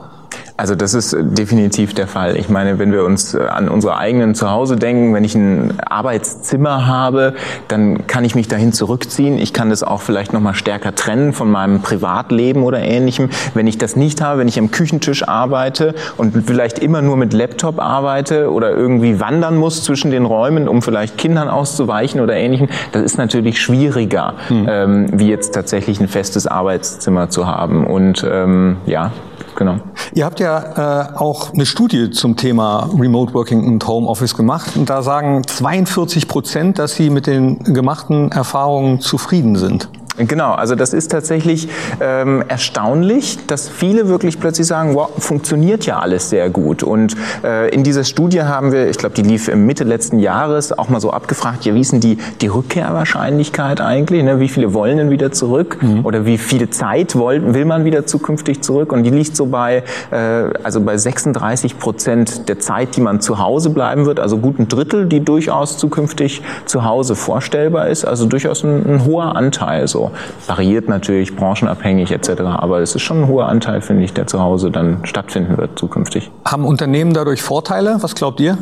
Also 0.57 0.77
das 0.77 0.95
ist 0.95 1.17
definitiv 1.19 1.95
der 1.95 2.07
Fall. 2.07 2.37
Ich 2.37 2.49
meine, 2.49 2.79
wenn 2.79 2.93
wir 2.93 3.05
uns 3.05 3.35
äh, 3.35 3.41
an 3.41 3.69
unsere 3.69 3.99
eigenen 3.99 4.37
Zuhause 4.37 4.77
denken, 4.77 5.13
wenn 5.13 5.25
ich 5.25 5.35
ein 5.35 5.75
Arbeitszimmer 5.81 6.87
habe, 6.87 7.35
dann 7.67 8.07
kann 8.07 8.25
ich 8.25 8.37
mich 8.37 8.47
dahin 8.47 8.73
zurückziehen. 8.73 9.37
Ich 9.37 9.53
kann 9.53 9.71
das 9.71 9.83
auch 9.83 10.01
vielleicht 10.01 10.33
noch 10.33 10.41
mal 10.41 10.55
stärker 10.55 10.95
trennen 10.95 11.33
von 11.33 11.51
meinem 11.51 11.81
Privatleben 11.83 12.63
oder 12.63 12.79
ähnlichem. 12.79 13.31
Wenn 13.55 13.67
ich 13.67 13.79
das 13.79 13.97
nicht 13.97 14.21
habe, 14.21 14.39
wenn 14.39 14.47
ich 14.47 14.57
am 14.57 14.71
Küchentisch 14.71 15.27
arbeite 15.27 15.97
und 16.17 16.47
vielleicht 16.47 16.79
immer 16.79 17.03
nur 17.03 17.17
mit 17.17 17.33
Laptop 17.33 17.81
arbeite 17.81 18.53
oder 18.53 18.71
irgendwie 18.71 19.19
wandern 19.19 19.57
muss 19.57 19.83
zwischen 19.83 20.13
den 20.13 20.25
Räumen, 20.25 20.69
um 20.69 20.83
vielleicht 20.83 21.19
Kindern 21.19 21.49
auszuweichen 21.49 22.21
oder 22.21 22.37
ähnlichem, 22.37 22.69
das 22.93 23.03
ist 23.03 23.19
natürlich 23.19 23.61
schwieriger, 23.61 24.35
hm. 24.47 24.67
ähm, 24.69 25.07
wie 25.15 25.29
jetzt 25.29 25.53
tatsächlich 25.53 25.99
ein 26.01 26.07
festes 26.07 26.47
Arbeitszimmer 26.47 27.29
zu 27.29 27.49
haben. 27.49 27.85
Und 27.85 28.25
ähm, 28.31 28.77
ja, 28.87 29.11
genau. 29.57 29.79
Ihr 30.15 30.25
habt 30.25 30.41
ja 30.41 31.11
äh, 31.13 31.17
auch 31.17 31.53
eine 31.53 31.67
Studie 31.67 32.11
zum 32.11 32.37
Thema 32.37 32.89
Remote 32.99 33.35
Working 33.35 33.65
und 33.65 33.87
Home 33.87 34.07
Office 34.09 34.35
gemacht 34.35 34.77
und 34.77 34.91
da 34.91 35.03
sagen 35.03 35.43
42 35.47 36.29
Prozent, 36.29 36.79
dass 36.79 36.95
sie 36.95 37.11
mit 37.11 37.27
den 37.27 37.59
gemachten 37.65 38.33
Erfahrungen 38.33 39.01
zufrieden 39.01 39.57
sind. 39.57 39.89
Genau, 40.17 40.53
also 40.53 40.77
das 40.77 40.93
ist 40.93 41.11
tatsächlich 41.11 41.69
ähm, 42.01 42.45
erstaunlich, 42.47 43.39
dass 43.49 43.69
viele 43.69 44.07
wirklich 44.07 44.39
plötzlich 44.39 44.69
sagen, 44.69 44.95
wow, 44.95 45.11
funktioniert 45.19 45.87
ja 45.87 45.99
alles 45.99 46.31
sehr 46.31 46.51
gut. 46.51 46.85
Und 46.85 47.17
äh, 47.43 47.69
in 47.71 47.83
dieser 47.83 48.05
Studie 48.05 48.43
haben 48.43 48.71
wir, 48.71 48.89
ich 48.89 48.97
glaube, 48.99 49.17
die 49.17 49.23
lief 49.23 49.49
im 49.49 49.67
Mitte 49.67 49.83
letzten 49.83 50.21
Jahres, 50.21 50.77
auch 50.77 50.89
mal 50.89 51.01
so 51.01 51.11
abgefragt, 51.11 51.65
ja, 51.65 51.75
wie 51.75 51.81
ist 51.81 51.91
denn 51.91 51.99
die, 51.99 52.19
die 52.41 52.47
Rückkehrwahrscheinlichkeit 52.47 53.81
eigentlich? 53.81 54.23
Ne? 54.23 54.39
Wie 54.39 54.49
viele 54.49 54.73
wollen 54.73 54.99
denn 54.99 55.11
wieder 55.11 55.33
zurück? 55.33 55.79
Mhm. 55.81 56.05
Oder 56.07 56.25
wie 56.25 56.39
viele 56.39 56.71
Zeit 56.71 57.17
wollen, 57.17 57.53
will 57.53 57.65
man 57.65 57.85
wieder 57.85 58.07
zukünftig 58.07 58.61
zurück? 58.63 58.93
Und 58.93 59.03
die 59.03 59.11
liegt 59.11 59.35
so 59.35 59.47
bei, 59.47 59.83
äh, 60.13 60.17
also 60.63 60.81
bei 60.81 60.97
36 60.97 61.81
Prozent 61.81 62.49
der 62.49 62.61
Zeit, 62.61 62.95
die 62.95 63.01
man 63.01 63.21
zu 63.21 63.41
Hause 63.41 63.71
bleiben 63.71 64.07
wird, 64.07 64.21
also 64.21 64.39
gut 64.39 64.61
ein 64.61 64.69
Drittel, 64.69 65.07
die 65.07 65.25
durchaus 65.25 65.77
zukünftig 65.77 66.41
zu 66.67 66.85
Hause 66.85 67.17
vorstellbar 67.17 67.89
ist, 67.89 68.05
also 68.05 68.27
durchaus 68.27 68.63
ein, 68.63 68.87
ein 68.87 69.05
hoher 69.05 69.35
Anteil 69.35 69.89
so. 69.89 70.04
Variiert 70.47 70.89
natürlich 70.89 71.37
branchenabhängig 71.37 72.11
etc. 72.11 72.43
Aber 72.43 72.81
es 72.81 72.95
ist 72.95 73.03
schon 73.03 73.23
ein 73.23 73.29
hoher 73.29 73.49
Anteil, 73.49 73.81
finde 73.81 74.05
ich, 74.05 74.13
der 74.13 74.27
zu 74.27 74.41
Hause 74.41 74.71
dann 74.71 75.05
stattfinden 75.05 75.57
wird 75.57 75.79
zukünftig. 75.79 76.31
Haben 76.45 76.65
Unternehmen 76.65 77.15
dadurch 77.15 77.43
Vorteile? 77.43 77.99
Was 78.01 78.15
glaubt 78.15 78.41
ihr? 78.41 78.59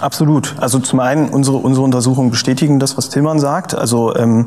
Absolut. 0.00 0.54
Also 0.58 0.78
zum 0.78 1.00
einen, 1.00 1.28
unsere, 1.28 1.58
unsere 1.58 1.84
Untersuchungen 1.84 2.30
bestätigen 2.30 2.78
das, 2.78 2.96
was 2.96 3.08
Tillmann 3.08 3.38
sagt. 3.38 3.74
Also 3.74 4.14
ähm, 4.16 4.46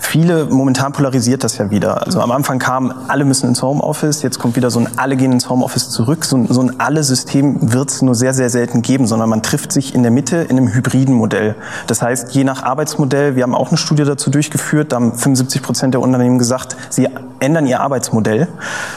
viele, 0.00 0.46
momentan 0.46 0.92
polarisiert 0.92 1.44
das 1.44 1.58
ja 1.58 1.70
wieder. 1.70 2.06
Also 2.06 2.20
am 2.20 2.30
Anfang 2.30 2.58
kam, 2.58 2.92
alle 3.08 3.24
müssen 3.24 3.48
ins 3.48 3.62
Homeoffice, 3.62 4.22
jetzt 4.22 4.38
kommt 4.38 4.56
wieder 4.56 4.70
so 4.70 4.80
ein 4.80 4.88
alle 4.96 5.16
gehen 5.16 5.32
ins 5.32 5.48
Homeoffice 5.48 5.90
zurück. 5.90 6.24
So, 6.24 6.36
ein, 6.36 6.46
so 6.48 6.60
ein 6.60 6.80
Alle-System 6.80 7.72
wird 7.72 7.90
es 7.90 8.02
nur 8.02 8.14
sehr, 8.14 8.34
sehr 8.34 8.50
selten 8.50 8.82
geben, 8.82 9.06
sondern 9.06 9.28
man 9.28 9.42
trifft 9.42 9.72
sich 9.72 9.94
in 9.94 10.02
der 10.02 10.12
Mitte 10.12 10.36
in 10.36 10.58
einem 10.58 10.72
hybriden 10.72 11.14
Modell. 11.14 11.54
Das 11.86 12.02
heißt, 12.02 12.34
je 12.34 12.44
nach 12.44 12.62
Arbeitsmodell, 12.62 13.36
wir 13.36 13.42
haben 13.42 13.54
auch 13.54 13.68
eine 13.68 13.78
Studie 13.78 14.04
dazu 14.04 14.30
durchgeführt, 14.30 14.92
da 14.92 14.96
haben 14.96 15.14
75 15.14 15.62
Prozent 15.62 15.94
der 15.94 16.00
Unternehmen 16.00 16.38
gesagt, 16.38 16.76
sie 16.90 17.08
ändern 17.40 17.66
ihr 17.66 17.80
Arbeitsmodell. 17.80 18.48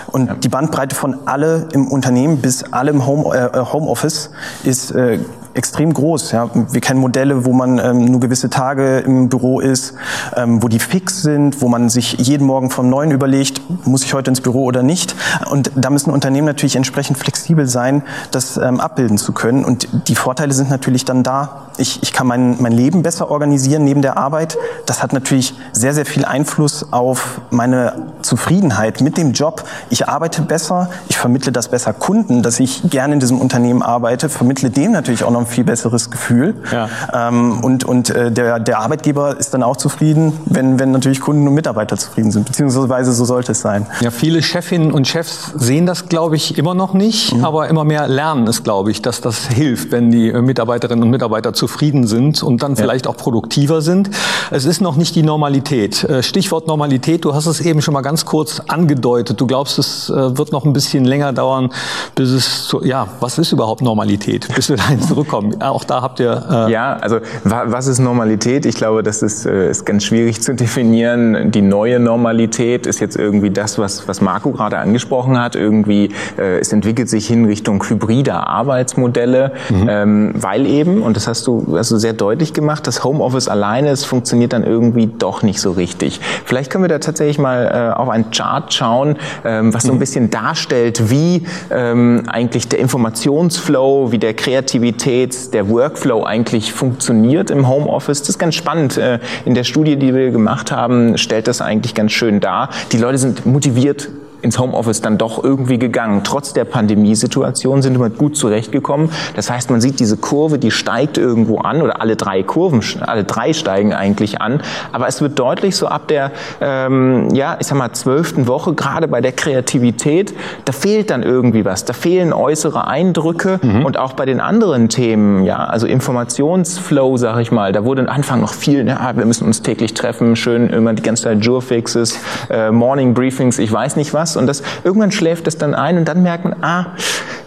Und 0.08 0.28
ja. 0.28 0.34
die 0.36 0.50
Bandbreite 0.50 0.96
von 0.96 1.18
alle 1.26 1.68
im 1.74 1.88
Unternehmen 1.88 2.42
bis 2.42 2.64
alle 2.72 2.92
im 2.92 3.06
Home, 3.06 3.36
äh, 3.36 3.60
Homeoffice 3.60 4.32
ist 4.64 4.92
äh, 4.92 5.20
extrem 5.54 5.94
groß. 5.94 6.32
Ja. 6.32 6.50
Wir 6.54 6.82
kennen 6.82 7.00
Modelle, 7.00 7.46
wo 7.46 7.54
man 7.54 7.80
ähm, 7.80 8.06
nur 8.06 8.20
gewisse 8.20 8.50
Tage 8.50 9.00
im 9.00 9.30
Büro 9.30 9.60
ist, 9.60 9.94
ähm, 10.36 10.64
wo 10.64 10.68
die 10.68 10.80
fix 10.80 11.22
sind, 11.22 11.62
wo 11.62 11.68
man 11.68 11.90
sich 11.90 12.14
jeden 12.14 12.48
Morgen 12.48 12.70
vom 12.70 12.90
Neuen 12.90 13.12
überlegt, 13.12 13.62
muss 13.86 14.04
ich 14.04 14.14
heute 14.14 14.32
ins 14.32 14.42
Büro 14.42 14.64
oder 14.64 14.84
nicht. 14.84 15.16
Und 15.50 15.72
da 15.76 15.90
müssen 15.90 16.12
Unternehmen 16.12 16.48
natürlich 16.48 16.76
entsprechend 16.76 17.18
flexibel 17.18 17.68
sein, 17.68 18.04
das 18.32 18.58
ähm, 18.58 18.80
abbilden 18.80 19.18
zu 19.18 19.34
können. 19.34 19.66
Und 19.66 19.88
die 20.08 20.16
Vorteile 20.16 20.54
sind 20.54 20.70
natürlich 20.70 21.06
dann 21.06 21.24
da. 21.24 21.68
Ich, 21.78 22.04
ich 22.04 22.14
kann 22.14 22.28
mein, 22.28 22.62
mein 22.62 22.72
Leben 22.72 23.02
besser 23.02 23.32
organisieren 23.32 23.84
neben 23.84 24.02
der 24.02 24.18
Arbeit. 24.18 24.58
Das 24.86 25.02
hat 25.02 25.14
natürlich 25.14 25.54
sehr, 25.72 25.94
sehr 25.94 26.06
viel 26.06 26.26
Einfluss 26.26 26.92
auf 26.92 27.42
meine 27.50 27.94
Zufriedenheit 28.22 29.02
mit 29.02 29.18
dem 29.18 29.34
Job. 29.34 29.64
Ich 29.90 30.08
arbeite 30.08 30.42
besser, 30.44 30.90
ich 31.10 31.18
vermittle 31.18 31.52
das 31.52 31.70
besser 31.70 31.94
Kunden, 31.94 32.44
dass 32.44 32.60
ich 32.60 32.84
gerne 32.90 33.16
in 33.16 33.20
diesem 33.20 33.40
Unternehmen 33.40 33.82
arbeite, 33.82 34.30
vermittle 34.30 34.70
dem 34.70 34.92
natürlich 34.92 35.24
auch 35.24 35.32
noch 35.32 35.41
ein 35.42 35.48
viel 35.48 35.64
besseres 35.64 36.10
Gefühl. 36.10 36.56
Ja. 36.72 36.90
Ähm, 37.14 37.60
und 37.62 37.84
und 37.84 38.10
äh, 38.10 38.32
der, 38.32 38.60
der 38.60 38.80
Arbeitgeber 38.80 39.38
ist 39.38 39.54
dann 39.54 39.64
auch 39.64 39.78
zufrieden, 39.78 40.34
wenn, 40.46 40.80
wenn 40.80 40.92
natürlich 40.92 41.20
Kunden 41.20 41.48
und 41.48 41.54
Mitarbeiter 41.54 41.98
zufrieden 41.98 42.32
sind. 42.32 42.46
Beziehungsweise 42.46 43.12
so 43.14 43.26
sollte 43.26 43.52
es 43.52 43.62
sein. 43.62 43.86
Ja, 44.02 44.12
viele 44.12 44.42
Chefinnen 44.42 44.92
und 44.92 45.08
Chefs 45.08 45.52
sehen 45.56 45.86
das, 45.86 46.10
glaube 46.10 46.36
ich, 46.36 46.58
immer 46.58 46.74
noch 46.74 46.94
nicht, 46.94 47.36
mhm. 47.36 47.46
aber 47.46 47.68
immer 47.70 47.84
mehr 47.84 48.08
lernen 48.08 48.48
es, 48.48 48.64
glaube 48.64 48.92
ich, 48.92 49.02
dass 49.02 49.22
das 49.22 49.48
hilft, 49.48 49.92
wenn 49.92 50.12
die 50.12 50.32
Mitarbeiterinnen 50.32 51.04
und 51.04 51.10
Mitarbeiter 51.10 51.54
zufrieden 51.54 52.08
sind 52.08 52.44
und 52.44 52.64
dann 52.64 52.76
ja. 52.76 52.84
vielleicht 52.84 53.08
auch 53.08 53.18
produktiver 53.18 53.82
sind. 53.82 54.10
Es 54.52 54.66
ist 54.66 54.82
noch 54.82 54.96
nicht 54.96 55.16
die 55.16 55.24
Normalität. 55.24 56.04
Äh, 56.04 56.24
Stichwort 56.24 56.68
Normalität, 56.68 57.26
du 57.26 57.34
hast 57.34 57.46
es 57.46 57.62
eben 57.62 57.82
schon 57.82 57.94
mal 57.94 58.02
ganz 58.02 58.26
kurz 58.26 58.62
angedeutet. 58.68 59.40
Du 59.40 59.48
glaubst, 59.48 59.80
es 59.80 60.10
äh, 60.10 60.38
wird 60.38 60.52
noch 60.52 60.66
ein 60.66 60.74
bisschen 60.74 61.06
länger 61.06 61.34
dauern, 61.34 61.72
bis 62.16 62.30
es, 62.30 62.68
so, 62.68 62.84
ja, 62.84 63.08
was 63.20 63.38
ist 63.38 63.52
überhaupt 63.52 63.82
Normalität? 63.82 64.48
Bis 64.56 64.70
wir 64.70 64.78
dahin 64.78 65.02
zurückkommen 65.02 65.31
zurückkommen. 65.32 65.62
Auch 65.62 65.84
da 65.84 66.02
habt 66.02 66.20
ihr. 66.20 66.68
Äh 66.68 66.72
ja, 66.72 66.98
also 66.98 67.20
was 67.44 67.88
ist 67.88 68.00
Normalität? 68.00 68.66
Ich 68.66 68.76
glaube, 68.76 69.04
das 69.04 69.22
ist, 69.22 69.46
äh, 69.46 69.70
ist 69.70 69.86
ganz 69.86 70.04
schwierig 70.04 70.42
zu 70.42 70.54
definieren. 70.54 71.52
Die 71.52 71.62
neue 71.62 72.00
Normalität 72.00 72.86
ist 72.88 73.00
jetzt 73.00 73.16
irgendwie 73.16 73.50
das, 73.50 73.78
was, 73.78 74.08
was 74.08 74.22
Marco 74.22 74.52
gerade 74.52 74.78
angesprochen 74.78 75.40
hat. 75.40 75.56
Irgendwie, 75.56 76.10
äh, 76.38 76.60
es 76.60 76.72
entwickelt 76.74 77.10
sich 77.10 77.28
hin 77.28 77.46
Richtung 77.46 77.84
hybrider 77.88 78.48
Arbeitsmodelle, 78.48 79.54
mhm. 79.70 79.88
ähm, 79.90 80.34
weil 80.36 80.66
eben, 80.66 81.02
und 81.02 81.16
das 81.16 81.28
hast 81.28 81.48
du, 81.48 81.76
hast 81.78 81.92
du 81.92 81.98
sehr 81.98 82.14
deutlich 82.14 82.54
gemacht, 82.54 82.88
das 82.88 83.04
Homeoffice 83.04 83.48
alleine, 83.48 83.90
es 83.90 84.06
funktioniert 84.06 84.54
dann 84.54 84.64
irgendwie 84.64 85.08
doch 85.08 85.44
nicht 85.44 85.62
so 85.62 85.72
richtig. 85.72 86.20
Vielleicht 86.46 86.72
können 86.72 86.84
wir 86.84 86.90
da 86.90 87.00
tatsächlich 87.00 87.40
mal 87.40 87.92
äh, 87.96 88.00
auf 88.00 88.10
einen 88.10 88.32
Chart 88.32 88.74
schauen, 88.74 89.16
ähm, 89.46 89.74
was 89.74 89.84
so 89.84 89.92
ein 89.92 89.96
mhm. 89.96 90.00
bisschen 90.00 90.30
darstellt, 90.30 91.10
wie 91.10 91.44
ähm, 91.70 92.24
eigentlich 92.28 92.68
der 92.68 92.80
Informationsflow, 92.80 94.12
wie 94.12 94.18
der 94.18 94.34
Kreativität, 94.34 95.21
der 95.28 95.70
Workflow 95.70 96.24
eigentlich 96.24 96.74
funktioniert 96.74 97.50
im 97.50 97.68
Homeoffice. 97.68 98.22
Das 98.22 98.30
ist 98.30 98.40
ganz 98.40 98.56
spannend. 98.56 98.98
Äh, 98.98 99.20
in 99.46 99.56
der 99.56 99.64
Studie, 99.64 99.96
die 99.96 100.14
wir 100.14 100.32
gemacht 100.32 100.72
haben, 100.72 101.18
stellt 101.18 101.48
das 101.48 101.62
eigentlich 101.62 101.96
ganz 101.96 102.12
schön 102.12 102.40
dar. 102.40 102.70
Die 102.92 102.98
Leute 102.98 103.18
sind 103.18 103.46
motiviert, 103.46 104.10
ins 104.42 104.60
Homeoffice 104.60 105.02
dann 105.02 105.18
doch 105.18 105.44
irgendwie 105.44 105.80
gegangen. 105.80 106.22
Trotz 106.24 106.54
der 106.54 106.66
Pandemiesituation 106.66 107.82
sind 107.82 108.00
wir 108.00 108.10
gut 108.10 108.36
zurechtgekommen. 108.36 109.10
Das 109.36 109.50
heißt, 109.50 109.70
man 109.70 109.82
sieht 109.82 110.00
diese 110.00 110.18
Kurve, 110.18 110.60
die 110.60 110.72
steigt 110.72 111.18
irgendwo 111.18 111.60
an 111.60 111.82
oder 111.82 112.02
alle 112.02 112.16
drei 112.16 112.44
Kurven, 112.44 112.82
alle 113.02 113.24
drei 113.24 113.54
steigen 113.54 113.94
eigentlich 113.94 114.42
an. 114.42 114.62
Aber 114.92 115.08
es 115.08 115.22
wird 115.22 115.38
deutlich 115.40 115.76
so 115.76 115.88
ab 115.88 116.08
der, 116.08 116.32
ähm, 116.60 117.30
ja, 117.34 117.58
ich 117.60 117.68
sag 117.68 117.78
mal, 117.78 117.92
zwölften 117.92 118.48
Woche, 118.48 118.74
gerade 118.74 119.08
bei 119.08 119.22
der 119.22 119.32
Kreativität, 119.32 120.34
da 120.66 120.74
fehlt 120.74 121.10
dann 121.10 121.24
irgendwie 121.24 121.66
was. 121.66 121.86
Da 121.86 121.94
fehlen 121.94 122.34
äußere 122.34 122.88
Eindrücke 122.88 123.60
mhm. 123.62 123.86
und 123.86 123.98
auch 123.98 124.14
bei 124.14 124.26
den 124.26 124.40
anderen 124.40 124.90
Themen, 124.90 125.44
ja, 125.46 125.66
also 125.66 125.88
Informationsflow, 125.88 127.18
sag 127.18 127.40
ich 127.40 127.52
mal, 127.52 127.72
da 127.72 127.86
wurde 127.86 128.02
am 128.02 128.10
Anfang 128.10 128.42
noch 128.42 128.54
viel, 128.54 128.88
ja, 128.88 129.16
wir 129.16 129.26
müssen 129.26 129.46
uns 129.46 129.62
täglich 129.62 129.94
treffen, 129.94 130.36
schön 130.36 130.70
immer 130.70 130.94
die 130.94 131.04
ganze 131.04 131.24
Zeit 131.24 131.44
Jurfixes, 131.44 132.20
äh, 132.50 132.72
Morning 132.72 133.14
Briefings, 133.14 133.60
ich 133.60 133.72
weiß 133.72 133.96
nicht 133.96 134.14
was 134.14 134.31
was 134.32 134.38
und 134.38 134.48
das, 134.48 134.64
irgendwann 134.84 135.12
schläft 135.12 135.48
es 135.48 135.58
dann 135.58 135.76
ein 135.76 135.98
und 135.98 136.08
dann 136.08 136.24
merkt 136.24 136.46
man, 136.46 136.56
ah, 136.62 136.88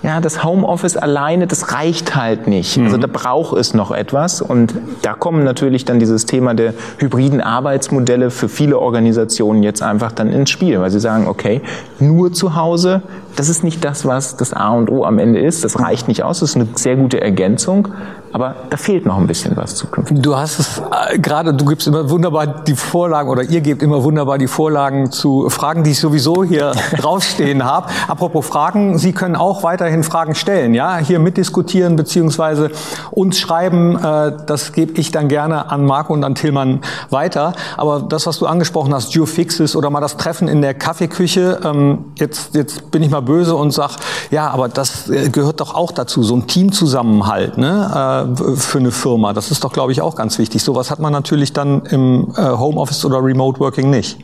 ja, 0.03 0.21
das 0.21 0.45
Homeoffice 0.45 0.97
alleine, 0.97 1.47
das 1.47 1.73
reicht 1.73 2.14
halt 2.14 2.47
nicht. 2.47 2.76
Mhm. 2.76 2.85
Also 2.85 2.97
da 2.99 3.07
braucht 3.11 3.57
es 3.59 3.75
noch 3.75 3.91
etwas 3.91 4.43
und 4.43 4.75
da 5.03 5.14
kommen 5.14 5.45
natürlich 5.45 5.85
dann 5.85 5.99
dieses 5.99 6.26
Thema 6.26 6.55
der 6.55 6.75
hybriden 6.99 7.41
Arbeitsmodelle 7.41 8.31
für 8.31 8.49
viele 8.49 8.79
Organisationen 8.79 9.62
jetzt 9.62 9.83
einfach 9.83 10.12
dann 10.12 10.31
ins 10.31 10.50
Spiel, 10.50 10.81
weil 10.81 10.91
sie 10.91 11.00
sagen, 11.00 11.26
okay, 11.26 11.62
nur 11.99 12.33
zu 12.33 12.55
Hause, 12.55 13.03
das 13.37 13.49
ist 13.49 13.64
nicht 13.64 13.85
das, 13.85 14.05
was 14.05 14.37
das 14.37 14.53
A 14.53 14.71
und 14.71 14.91
O 14.91 15.05
am 15.05 15.19
Ende 15.19 15.41
ist, 15.41 15.64
das 15.64 15.81
reicht 15.81 16.09
nicht 16.09 16.23
aus, 16.23 16.41
das 16.41 16.50
ist 16.50 16.57
eine 16.57 16.69
sehr 16.75 16.97
gute 16.97 17.21
Ergänzung, 17.21 17.88
aber 18.35 18.57
da 18.69 18.76
fehlt 18.76 19.07
noch 19.07 19.17
ein 19.17 19.29
bisschen 19.29 19.57
was 19.57 19.76
zukünftig. 19.76 20.21
Du 20.21 20.37
hast 20.37 20.59
es 20.59 20.83
äh, 21.09 21.21
gerade, 21.21 21.55
du 21.55 21.64
gibst 21.64 21.87
immer 21.87 22.11
wunderbar 22.11 22.49
die 22.64 22.75
Vorlagen 22.75 23.29
oder 23.31 23.45
ihr 23.45 23.61
gebt 23.61 23.81
immer 23.81 24.03
wunderbar 24.03 24.38
die 24.38 24.49
Vorlagen 24.49 25.12
zu 25.12 25.49
Fragen, 25.50 25.85
die 25.85 25.93
ich 25.93 26.00
sowieso 26.00 26.43
hier 26.43 26.73
draufstehen 26.97 27.64
habe. 27.64 27.87
Apropos 28.09 28.45
Fragen, 28.45 28.99
Sie 28.99 29.12
können 29.12 29.37
auch 29.37 29.62
weiterhin 29.62 30.03
Fragen 30.03 30.35
stellen, 30.35 30.75
ja, 30.75 30.97
hier 30.97 31.21
mitdiskutieren 31.21 31.95
beziehungsweise 31.95 32.73
uns 33.12 33.38
schreiben. 33.38 33.97
Äh, 34.03 34.33
das 34.47 34.73
gebe 34.73 34.99
ich 34.99 35.12
dann 35.12 35.29
gerne 35.29 35.71
an 35.71 35.87
Marco 35.87 36.12
und 36.12 36.25
an 36.25 36.35
Tillmann 36.35 36.81
weiter. 37.11 37.53
Aber 37.76 38.03
das, 38.03 38.26
was 38.26 38.41
du 38.41 38.47
angesprochen 38.47 38.93
hast, 38.93 39.14
Due 39.14 39.29
Fixes 39.29 39.76
oder 39.76 39.91
mal 39.91 40.00
das 40.00 40.17
Treffen 40.17 40.49
in 40.49 40.61
der 40.61 40.75
Kaffeeküche, 40.75 41.61
ähm, 41.62 42.07
jetzt 42.19 42.57
jetzt 42.57 42.91
bin 42.91 43.05
ich 43.05 43.11
mal 43.11 43.23
böse 43.23 43.55
und 43.55 43.71
sag, 43.71 43.93
ja, 44.33 44.50
aber 44.50 44.69
das 44.69 45.09
äh, 45.09 45.29
gehört 45.29 45.61
doch 45.61 45.76
auch 45.76 45.93
dazu, 45.93 46.25
so 46.25 46.35
ein 46.35 46.49
Teamzusammenhalt, 46.49 47.59
ne? 47.59 48.24
Für 48.57 48.78
eine 48.78 48.90
Firma. 48.90 49.33
Das 49.33 49.50
ist 49.50 49.64
doch, 49.64 49.73
glaube 49.73 49.93
ich, 49.93 50.00
auch 50.00 50.16
ganz 50.16 50.38
wichtig. 50.38 50.62
Sowas 50.62 50.90
hat 50.90 50.99
man 50.99 51.12
natürlich 51.12 51.52
dann 51.52 51.83
im 51.87 52.33
äh, 52.37 52.43
Homeoffice 52.43 53.04
oder 53.04 53.23
Remote 53.23 53.61
Working 53.61 53.90
nicht. 53.90 54.19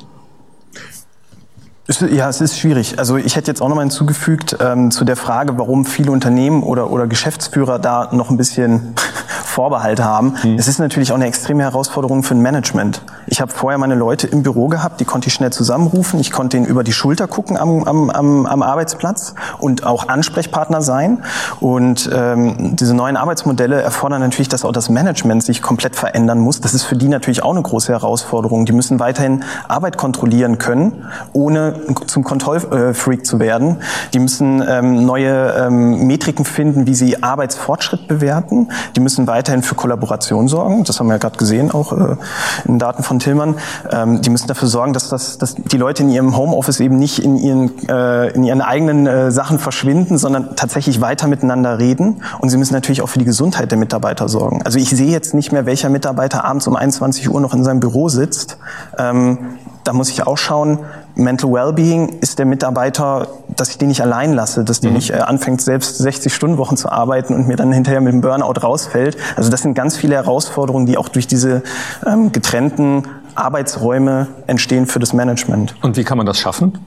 Ja, 1.99 2.29
es 2.29 2.41
ist 2.41 2.57
schwierig. 2.57 3.01
Also 3.01 3.17
ich 3.17 3.35
hätte 3.35 3.51
jetzt 3.51 3.61
auch 3.61 3.69
noch 3.69 3.75
mal 3.75 3.83
hinzugefügt 3.83 4.57
ähm, 4.61 4.93
zu 4.93 5.05
der 5.05 5.17
Frage, 5.17 5.59
warum 5.59 5.85
viele 5.85 6.13
Unternehmen 6.13 6.63
oder, 6.63 6.89
oder 6.91 7.09
Geschäftsführer 7.09 7.81
da 7.81 8.11
noch 8.13 8.31
ein 8.31 8.37
bisschen 8.37 8.95
Vorbehalt 9.45 10.01
haben. 10.01 10.37
Mhm. 10.45 10.55
Es 10.57 10.69
ist 10.69 10.79
natürlich 10.79 11.11
auch 11.11 11.17
eine 11.17 11.27
extreme 11.27 11.65
Herausforderung 11.65 12.23
für 12.23 12.37
ein 12.37 12.41
Management. 12.41 13.03
Ich 13.27 13.41
habe 13.41 13.51
vorher 13.51 13.77
meine 13.79 13.97
Leute 13.97 14.29
im 14.29 14.45
Büro 14.45 14.69
gehabt, 14.69 15.01
die 15.01 15.05
konnte 15.05 15.27
ich 15.27 15.35
schnell 15.35 15.51
zusammenrufen. 15.51 16.21
Ich 16.21 16.31
konnte 16.31 16.57
ihnen 16.57 16.67
über 16.67 16.85
die 16.85 16.93
Schulter 16.93 17.27
gucken 17.27 17.57
am, 17.57 17.83
am, 17.83 18.11
am, 18.11 18.47
am 18.47 18.63
Arbeitsplatz 18.63 19.35
und 19.59 19.85
auch 19.85 20.09
Ansprechpartner 20.09 20.83
sein. 20.83 21.25
Und 21.59 22.09
ähm, 22.15 22.77
diese 22.77 22.95
neuen 22.95 23.17
Arbeitsmodelle 23.17 23.83
erfordern 23.83 24.21
natürlich, 24.21 24.49
dass 24.49 24.65
auch 24.65 24.73
das 24.73 24.91
Management 24.91 25.43
sich 25.43 25.61
komplett 25.61 25.97
verändern 25.97 26.39
muss. 26.39 26.61
Das 26.61 26.73
ist 26.73 26.85
für 26.85 26.97
die 26.97 27.09
natürlich 27.09 27.43
auch 27.43 27.51
eine 27.51 27.63
große 27.63 27.91
Herausforderung. 27.91 28.65
Die 28.65 28.73
müssen 28.73 29.01
weiterhin 29.01 29.43
Arbeit 29.67 29.97
kontrollieren 29.97 30.59
können, 30.59 31.05
ohne 31.33 31.80
zum 32.07 32.25
Kontrollfreak 32.25 33.27
zu 33.27 33.39
werden. 33.39 33.79
Die 34.15 34.19
müssen 34.19 34.63
ähm, 34.67 35.05
neue 35.05 35.55
ähm, 35.55 36.07
Metriken 36.07 36.45
finden, 36.45 36.87
wie 36.87 36.95
sie 36.95 37.23
Arbeitsfortschritt 37.23 38.09
bewerten. 38.09 38.69
Die 38.97 39.01
müssen 39.01 39.27
weiterhin 39.27 39.63
für 39.63 39.75
Kollaboration 39.75 40.49
sorgen. 40.49 40.85
Das 40.85 40.99
haben 40.99 41.07
wir 41.07 41.15
ja 41.15 41.19
gerade 41.19 41.39
gesehen, 41.39 41.71
auch 41.71 41.93
äh, 41.93 42.17
in 42.65 42.79
Daten 42.79 43.03
von 43.03 43.19
Tillmann. 43.19 43.57
Ähm, 43.91 44.23
die 44.23 44.31
müssen 44.31 44.49
dafür 44.49 44.69
sorgen, 44.69 44.93
dass, 44.93 45.09
das, 45.09 45.39
dass 45.39 45.55
die 45.55 45.77
Leute 45.77 46.03
in 46.03 46.11
ihrem 46.11 46.37
Homeoffice 46.37 46.81
eben 46.81 46.99
nicht 46.99 47.19
in 47.19 47.37
ihren, 47.37 47.89
äh, 47.89 48.29
in 48.29 48.45
ihren 48.45 48.61
eigenen 48.61 49.07
äh, 49.07 49.31
Sachen 49.31 49.59
verschwinden, 49.59 50.19
sondern 50.19 50.57
tatsächlich 50.57 51.01
weiter 51.01 51.29
miteinander 51.29 51.79
reden. 51.79 52.23
Und 52.39 52.51
sie 52.51 52.57
müssen 52.57 52.75
natürlich 52.75 53.03
auch 53.03 53.09
für 53.09 53.19
die 53.19 53.25
Gesundheit 53.25 53.71
der 53.71 53.79
Mitarbeiter 53.79 54.29
sorgen. 54.29 54.63
Also 54.65 54.79
ich 54.79 54.91
sehe 54.91 55.11
jetzt 55.11 55.35
nicht 55.35 55.53
mehr, 55.53 55.67
welcher 55.67 55.89
Mitarbeiter 55.89 56.45
abends 56.45 56.67
um 56.67 56.77
21 56.77 57.31
Uhr 57.31 57.41
noch 57.41 57.55
in 57.55 57.65
seinem 57.65 57.81
Büro 57.81 58.09
sitzt. 58.09 58.59
Ähm, 58.99 59.39
da 59.85 59.93
muss 59.93 60.11
ich 60.11 60.27
auch 60.27 60.37
schauen, 60.37 60.79
Mental 61.15 61.51
Wellbeing 61.53 62.21
ist 62.21 62.39
der 62.39 62.47
Mitarbeiter, 62.47 63.29
dass 63.57 63.71
ich 63.71 63.79
den 63.79 63.89
nicht 63.89 64.03
allein 64.03 64.33
lasse, 64.33 64.65
dass 64.65 64.81
der 64.81 64.91
mhm. 64.91 64.97
nicht 64.97 65.11
äh, 65.11 65.15
anfängt, 65.15 65.61
selbst 65.61 66.01
60-Stunden-Wochen 66.01 66.77
zu 66.77 66.91
arbeiten 66.91 67.35
und 67.35 67.49
mir 67.49 67.57
dann 67.57 67.73
hinterher 67.73 68.01
mit 68.01 68.13
dem 68.13 68.21
Burnout 68.21 68.61
rausfällt. 68.61 69.17
Also 69.37 69.51
das 69.51 69.63
sind 69.63 69.75
ganz 69.75 69.97
viele 69.97 70.15
Herausforderungen, 70.15 70.87
die 70.87 70.97
auch 70.97 71.09
durch 71.09 71.27
diese 71.27 71.63
ähm, 72.07 72.33
getrennten 72.33 73.05
Arbeitsräume 73.35 74.29
entstehen 74.47 74.87
für 74.87 74.99
das 74.99 75.13
Management. 75.13 75.75
Und 75.83 75.97
wie 75.97 76.05
kann 76.05 76.19
man 76.19 76.27
das 76.27 76.39
schaffen? 76.39 76.79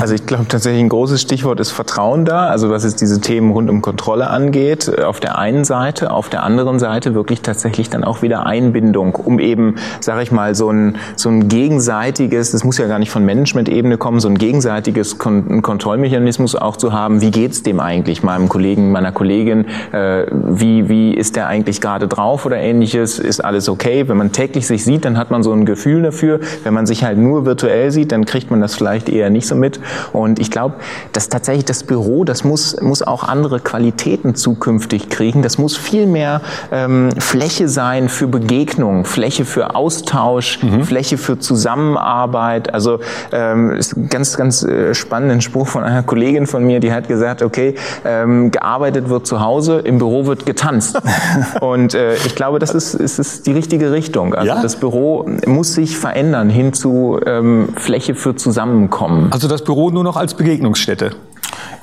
Also 0.00 0.14
ich 0.14 0.26
glaube 0.26 0.46
tatsächlich 0.48 0.82
ein 0.82 0.88
großes 0.88 1.20
Stichwort 1.20 1.60
ist 1.60 1.70
Vertrauen 1.70 2.24
da, 2.24 2.46
also 2.46 2.70
was 2.70 2.84
es 2.84 2.96
diese 2.96 3.20
Themen 3.20 3.50
rund 3.50 3.68
um 3.68 3.82
Kontrolle 3.82 4.28
angeht, 4.28 4.90
äh, 4.96 5.02
auf 5.02 5.20
der 5.20 5.38
einen 5.38 5.64
Seite, 5.64 6.10
auf 6.10 6.28
der 6.28 6.42
anderen 6.42 6.78
Seite 6.78 7.14
wirklich 7.14 7.42
tatsächlich 7.42 7.90
dann 7.90 8.04
auch 8.04 8.22
wieder 8.22 8.46
Einbindung, 8.46 9.14
um 9.14 9.38
eben, 9.38 9.76
sage 10.00 10.22
ich 10.22 10.32
mal, 10.32 10.54
so 10.54 10.70
ein, 10.70 10.96
so 11.16 11.28
ein 11.28 11.48
gegenseitiges, 11.48 12.52
das 12.52 12.64
muss 12.64 12.78
ja 12.78 12.86
gar 12.86 12.98
nicht 12.98 13.10
von 13.10 13.24
Management-Ebene 13.24 13.98
kommen, 13.98 14.20
so 14.20 14.28
ein 14.28 14.38
gegenseitiges 14.38 15.18
Kon 15.18 15.62
Kontrollmechanismus 15.62 16.54
auch 16.56 16.76
zu 16.76 16.92
haben, 16.92 17.20
wie 17.20 17.30
geht's 17.30 17.62
dem 17.62 17.80
eigentlich, 17.80 18.22
meinem 18.22 18.48
Kollegen, 18.48 18.92
meiner 18.92 19.12
Kollegin, 19.12 19.66
äh, 19.92 20.26
wie, 20.30 20.88
wie 20.88 21.14
ist 21.14 21.36
der 21.36 21.48
eigentlich 21.48 21.80
gerade 21.80 22.08
drauf 22.08 22.46
oder 22.46 22.56
ähnliches, 22.56 23.18
ist 23.18 23.44
alles 23.44 23.68
okay? 23.68 24.08
Wenn 24.08 24.16
man 24.16 24.32
täglich 24.32 24.66
sich 24.66 24.84
sieht, 24.84 25.04
dann 25.04 25.18
hat 25.18 25.30
man 25.30 25.42
so 25.42 25.52
ein 25.52 25.66
Gefühl 25.66 26.02
dafür, 26.02 26.40
wenn 26.64 26.74
man 26.74 26.86
sich 26.86 27.04
halt 27.04 27.18
nur 27.18 27.44
virtuell 27.44 27.90
sieht, 27.90 28.12
dann 28.12 28.24
kriegt 28.24 28.50
man 28.50 28.60
das 28.60 28.74
vielleicht 28.74 29.08
eher 29.08 29.30
nicht 29.30 29.41
so 29.46 29.54
mit. 29.54 29.80
Und 30.12 30.38
ich 30.38 30.50
glaube, 30.50 30.76
dass 31.12 31.28
tatsächlich 31.28 31.64
das 31.64 31.84
Büro, 31.84 32.24
das 32.24 32.44
muss, 32.44 32.80
muss 32.80 33.02
auch 33.02 33.24
andere 33.24 33.60
Qualitäten 33.60 34.34
zukünftig 34.34 35.08
kriegen. 35.08 35.42
Das 35.42 35.58
muss 35.58 35.76
viel 35.76 36.06
mehr 36.06 36.40
ähm, 36.70 37.10
Fläche 37.18 37.68
sein 37.68 38.08
für 38.08 38.26
Begegnung, 38.26 39.04
Fläche 39.04 39.44
für 39.44 39.74
Austausch, 39.74 40.62
mhm. 40.62 40.84
Fläche 40.84 41.18
für 41.18 41.38
Zusammenarbeit. 41.38 42.72
Also 42.72 43.00
ähm, 43.32 43.72
ist 43.72 43.96
ein 43.96 44.08
ganz, 44.08 44.36
ganz 44.36 44.62
äh, 44.62 44.94
spannenden 44.94 45.40
Spruch 45.40 45.68
von 45.68 45.84
einer 45.84 46.02
Kollegin 46.02 46.46
von 46.46 46.64
mir, 46.64 46.80
die 46.80 46.92
hat 46.92 47.08
gesagt, 47.08 47.42
okay, 47.42 47.74
ähm, 48.04 48.50
gearbeitet 48.50 49.08
wird 49.08 49.26
zu 49.26 49.40
Hause, 49.40 49.78
im 49.78 49.98
Büro 49.98 50.26
wird 50.26 50.46
getanzt. 50.46 51.00
Und 51.60 51.94
äh, 51.94 52.14
ich 52.14 52.34
glaube, 52.34 52.58
das 52.58 52.74
ist, 52.74 52.94
ist, 52.94 53.18
ist 53.18 53.46
die 53.46 53.52
richtige 53.52 53.92
Richtung. 53.92 54.34
Also 54.34 54.48
ja? 54.48 54.62
das 54.62 54.76
Büro 54.76 55.28
muss 55.46 55.74
sich 55.74 55.96
verändern 55.96 56.50
hin 56.50 56.72
zu 56.72 57.20
ähm, 57.26 57.70
Fläche 57.76 58.14
für 58.14 58.36
Zusammenkommen. 58.36 59.28
Also 59.32 59.48
das 59.48 59.64
Büro 59.64 59.88
nur 59.88 60.04
noch 60.04 60.16
als 60.18 60.34
Begegnungsstätte. 60.34 61.16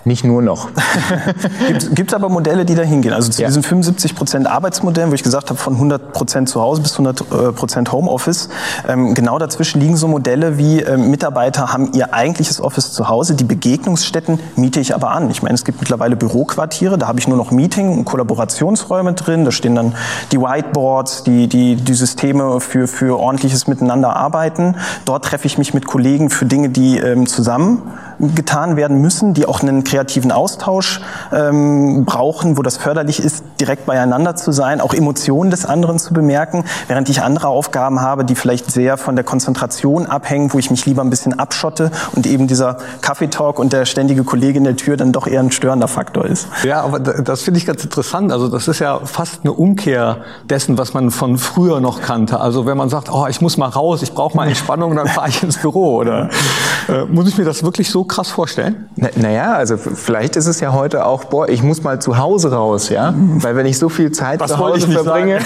Nicht 0.05 0.23
nur 0.23 0.41
noch. 0.41 0.69
Gibt 1.93 2.11
es 2.11 2.13
aber 2.13 2.29
Modelle, 2.29 2.65
die 2.65 2.75
da 2.75 2.83
hingehen? 2.83 3.13
Also 3.13 3.29
zu 3.31 3.41
ja. 3.41 3.47
diesen 3.47 3.63
75 3.63 4.15
Prozent 4.15 4.47
Arbeitsmodellen, 4.47 5.11
wo 5.11 5.15
ich 5.15 5.23
gesagt 5.23 5.49
habe, 5.49 5.59
von 5.59 5.73
100 5.73 6.13
Prozent 6.13 6.49
zu 6.49 6.61
Hause 6.61 6.81
bis 6.81 6.93
100 6.93 7.21
äh, 7.21 7.51
Prozent 7.51 7.91
Homeoffice. 7.91 8.49
Ähm, 8.87 9.13
genau 9.13 9.39
dazwischen 9.39 9.81
liegen 9.81 9.97
so 9.97 10.07
Modelle 10.07 10.57
wie 10.57 10.81
äh, 10.81 10.97
Mitarbeiter 10.97 11.73
haben 11.73 11.91
ihr 11.93 12.13
eigentliches 12.13 12.61
Office 12.61 12.93
zu 12.93 13.09
Hause, 13.09 13.35
die 13.35 13.43
Begegnungsstätten 13.43 14.39
miete 14.55 14.79
ich 14.79 14.95
aber 14.95 15.11
an. 15.11 15.29
Ich 15.29 15.43
meine, 15.43 15.55
es 15.55 15.65
gibt 15.65 15.79
mittlerweile 15.79 16.15
Büroquartiere, 16.15 16.97
da 16.97 17.07
habe 17.07 17.19
ich 17.19 17.27
nur 17.27 17.37
noch 17.37 17.51
Meeting- 17.51 17.99
und 17.99 18.05
Kollaborationsräume 18.05 19.13
drin. 19.13 19.45
Da 19.45 19.51
stehen 19.51 19.75
dann 19.75 19.95
die 20.31 20.39
Whiteboards, 20.39 21.23
die, 21.23 21.47
die, 21.47 21.75
die 21.75 21.93
Systeme 21.93 22.59
für, 22.59 22.87
für 22.87 23.19
ordentliches 23.19 23.67
Miteinanderarbeiten. 23.67 24.77
Dort 25.05 25.25
treffe 25.25 25.47
ich 25.47 25.57
mich 25.57 25.73
mit 25.73 25.85
Kollegen 25.85 26.29
für 26.29 26.45
Dinge, 26.45 26.69
die 26.69 26.97
ähm, 26.97 27.27
zusammen 27.27 27.81
getan 28.19 28.75
werden 28.75 29.01
müssen, 29.01 29.33
die 29.33 29.45
auch 29.45 29.61
einen 29.61 29.83
kreativen 29.83 30.31
Austausch 30.31 31.01
ähm, 31.31 32.05
brauchen, 32.05 32.57
wo 32.57 32.61
das 32.61 32.77
förderlich 32.77 33.23
ist, 33.23 33.43
direkt 33.59 33.85
beieinander 33.85 34.35
zu 34.35 34.51
sein, 34.51 34.81
auch 34.81 34.93
Emotionen 34.93 35.51
des 35.51 35.65
anderen 35.65 35.99
zu 35.99 36.13
bemerken, 36.13 36.65
während 36.87 37.09
ich 37.09 37.21
andere 37.21 37.47
Aufgaben 37.47 38.01
habe, 38.01 38.25
die 38.25 38.35
vielleicht 38.35 38.71
sehr 38.71 38.97
von 38.97 39.15
der 39.15 39.23
Konzentration 39.23 40.05
abhängen, 40.05 40.53
wo 40.53 40.59
ich 40.59 40.69
mich 40.71 40.85
lieber 40.85 41.01
ein 41.01 41.09
bisschen 41.09 41.39
abschotte 41.39 41.91
und 42.15 42.27
eben 42.27 42.47
dieser 42.47 42.77
Kaffeetalk 43.01 43.59
und 43.59 43.73
der 43.73 43.85
ständige 43.85 44.23
Kollege 44.23 44.57
in 44.57 44.63
der 44.63 44.75
Tür 44.75 44.97
dann 44.97 45.11
doch 45.11 45.27
eher 45.27 45.39
ein 45.39 45.51
störender 45.51 45.87
Faktor 45.87 46.25
ist. 46.25 46.47
Ja, 46.63 46.81
aber 46.81 46.99
das 46.99 47.41
finde 47.41 47.59
ich 47.59 47.65
ganz 47.65 47.83
interessant. 47.83 48.31
Also 48.31 48.47
das 48.47 48.67
ist 48.67 48.79
ja 48.79 48.99
fast 49.05 49.41
eine 49.43 49.53
Umkehr 49.53 50.17
dessen, 50.49 50.77
was 50.77 50.93
man 50.93 51.11
von 51.11 51.37
früher 51.37 51.79
noch 51.79 52.01
kannte. 52.01 52.39
Also 52.39 52.65
wenn 52.65 52.77
man 52.77 52.89
sagt, 52.89 53.11
oh, 53.11 53.27
ich 53.27 53.41
muss 53.41 53.57
mal 53.57 53.69
raus, 53.69 54.01
ich 54.01 54.13
brauche 54.13 54.35
mal 54.35 54.47
Entspannung, 54.47 54.95
dann 54.95 55.07
fahre 55.07 55.29
ich 55.29 55.41
ins 55.43 55.57
Büro. 55.57 55.97
Oder 55.97 56.29
äh, 56.87 57.05
muss 57.05 57.27
ich 57.27 57.37
mir 57.37 57.45
das 57.45 57.63
wirklich 57.63 57.89
so 57.89 58.03
krass 58.09 58.29
vorstellen? 58.29 58.89
naja, 59.15 59.45
na 59.47 59.53
also 59.55 59.77
vielleicht 59.77 60.35
ist 60.35 60.47
es 60.47 60.59
ja 60.59 60.73
heute 60.73 61.05
auch, 61.05 61.25
boah, 61.25 61.47
ich 61.47 61.63
muss 61.63 61.83
mal 61.83 62.01
zu 62.01 62.17
Hause 62.17 62.51
raus, 62.51 62.89
ja, 62.89 63.13
weil 63.15 63.55
wenn 63.55 63.65
ich 63.65 63.77
so 63.77 63.89
viel 63.89 64.11
Zeit 64.11 64.41
das 64.41 64.51
zu 64.51 64.57
Hause 64.57 64.87
verbringe, 64.87 65.39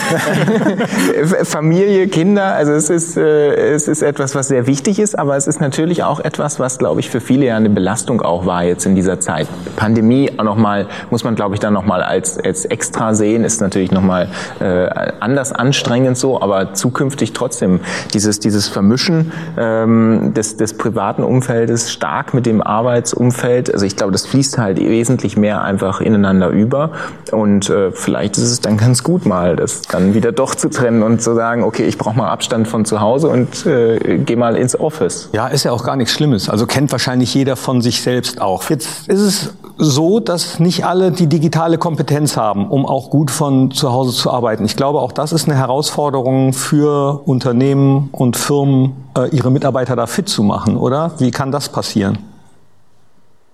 Familie, 1.44 2.08
Kinder, 2.08 2.56
also 2.56 2.72
es 2.72 2.90
ist 2.90 3.18
äh, 3.18 3.74
es 3.74 3.88
ist 3.88 4.02
etwas, 4.02 4.36
was 4.36 4.48
sehr 4.48 4.66
wichtig 4.68 5.00
ist, 5.00 5.18
aber 5.18 5.36
es 5.36 5.48
ist 5.48 5.62
natürlich 5.62 6.04
auch 6.04 6.20
etwas, 6.20 6.60
was 6.60 6.80
glaube 6.80 7.00
ich 7.00 7.10
für 7.10 7.22
viele 7.22 7.46
ja 7.46 7.56
eine 7.56 7.70
Belastung 7.70 8.22
auch 8.22 8.46
war 8.46 8.64
jetzt 8.64 8.86
in 8.86 8.96
dieser 8.96 9.20
Zeit. 9.20 9.48
Pandemie 9.76 10.32
auch 10.38 10.44
noch 10.44 10.58
mal 10.58 10.88
muss 11.10 11.24
man 11.24 11.36
glaube 11.36 11.56
ich 11.56 11.60
dann 11.60 11.74
noch 11.74 11.86
mal 11.86 12.02
als 12.02 12.40
als 12.40 12.66
extra 12.66 13.14
sehen, 13.14 13.44
ist 13.44 13.62
natürlich 13.62 13.92
noch 13.92 14.02
mal 14.02 14.30
äh, 14.60 14.90
anders 15.20 15.52
anstrengend 15.52 16.18
so, 16.18 16.42
aber 16.42 16.74
zukünftig 16.74 17.34
trotzdem 17.34 17.82
dieses 18.14 18.40
dieses 18.40 18.68
Vermischen 18.68 19.32
ähm, 19.58 20.34
des 20.34 20.58
des 20.58 20.76
privaten 20.76 21.24
Umfeldes 21.24 21.92
stark 21.92 22.34
mit 22.34 22.46
dem 22.46 22.53
Arbeitsumfeld. 22.62 23.74
Also 23.74 23.86
ich 23.86 23.96
glaube, 23.96 24.12
das 24.12 24.26
fließt 24.26 24.58
halt 24.58 24.80
wesentlich 24.80 25.38
mehr 25.38 25.62
einfach 25.62 26.02
ineinander 26.02 26.50
über 26.50 26.92
und 27.32 27.70
äh, 27.70 27.92
vielleicht 27.92 28.38
ist 28.38 28.52
es 28.52 28.62
dann 28.62 28.78
ganz 28.78 29.04
gut 29.04 29.26
mal, 29.26 29.56
das 29.56 29.82
dann 29.82 30.14
wieder 30.14 30.32
doch 30.32 30.56
zu 30.56 30.70
trennen 30.70 31.04
und 31.04 31.22
zu 31.22 31.34
sagen, 31.36 31.64
okay, 31.64 31.86
ich 31.86 31.98
brauche 31.98 32.18
mal 32.18 32.30
Abstand 32.30 32.68
von 32.68 32.86
zu 32.86 33.02
Hause 33.02 33.30
und 33.30 33.66
äh, 33.66 34.20
geh 34.20 34.36
mal 34.36 34.56
ins 34.56 34.80
Office. 34.80 35.30
Ja, 35.34 35.48
ist 35.48 35.64
ja 35.64 35.72
auch 35.72 35.84
gar 35.84 35.96
nichts 35.96 36.14
Schlimmes. 36.14 36.50
Also 36.50 36.66
kennt 36.66 36.92
wahrscheinlich 36.92 37.34
jeder 37.34 37.56
von 37.56 37.82
sich 37.82 38.02
selbst 38.02 38.42
auch. 38.42 38.70
Jetzt 38.70 39.08
ist 39.08 39.22
es 39.22 39.54
so, 39.78 40.20
dass 40.20 40.60
nicht 40.60 40.86
alle 40.86 41.12
die 41.12 41.28
digitale 41.28 41.78
Kompetenz 41.78 42.38
haben, 42.38 42.70
um 42.70 42.86
auch 42.86 43.10
gut 43.10 43.32
von 43.32 43.72
zu 43.72 43.92
Hause 43.92 44.12
zu 44.12 44.32
arbeiten. 44.32 44.66
Ich 44.66 44.76
glaube, 44.76 45.00
auch 45.00 45.12
das 45.12 45.34
ist 45.34 45.48
eine 45.48 45.58
Herausforderung 45.58 46.54
für 46.54 47.22
Unternehmen 47.26 48.10
und 48.12 48.38
Firmen, 48.38 48.94
äh, 49.18 49.30
ihre 49.30 49.52
Mitarbeiter 49.52 49.96
da 49.96 50.08
fit 50.08 50.30
zu 50.30 50.44
machen, 50.44 50.78
oder? 50.78 51.12
Wie 51.18 51.32
kann 51.32 51.52
das 51.52 51.70
passieren? 51.70 52.20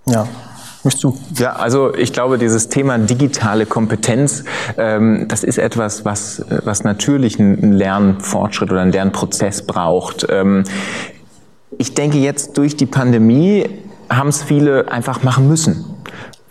Ja, 0.05 0.27
Möchtest 0.83 1.03
du? 1.03 1.17
Ja, 1.37 1.53
also 1.53 1.93
ich 1.93 2.13
glaube, 2.13 2.37
dieses 2.37 2.69
Thema 2.69 2.97
digitale 2.97 3.65
Kompetenz, 3.65 4.45
ähm, 4.77 5.25
das 5.27 5.43
ist 5.43 5.57
etwas, 5.57 6.05
was, 6.05 6.45
was 6.63 6.85
natürlich 6.85 7.37
einen 7.37 7.73
Lernfortschritt 7.73 8.71
oder 8.71 8.81
einen 8.81 8.93
Lernprozess 8.93 9.63
braucht. 9.67 10.25
Ähm, 10.29 10.63
ich 11.77 11.95
denke 11.95 12.17
jetzt 12.17 12.57
durch 12.57 12.77
die 12.77 12.85
Pandemie 12.85 13.69
haben 14.09 14.29
es 14.29 14.41
viele 14.41 14.89
einfach 14.89 15.21
machen 15.21 15.49
müssen. 15.49 15.88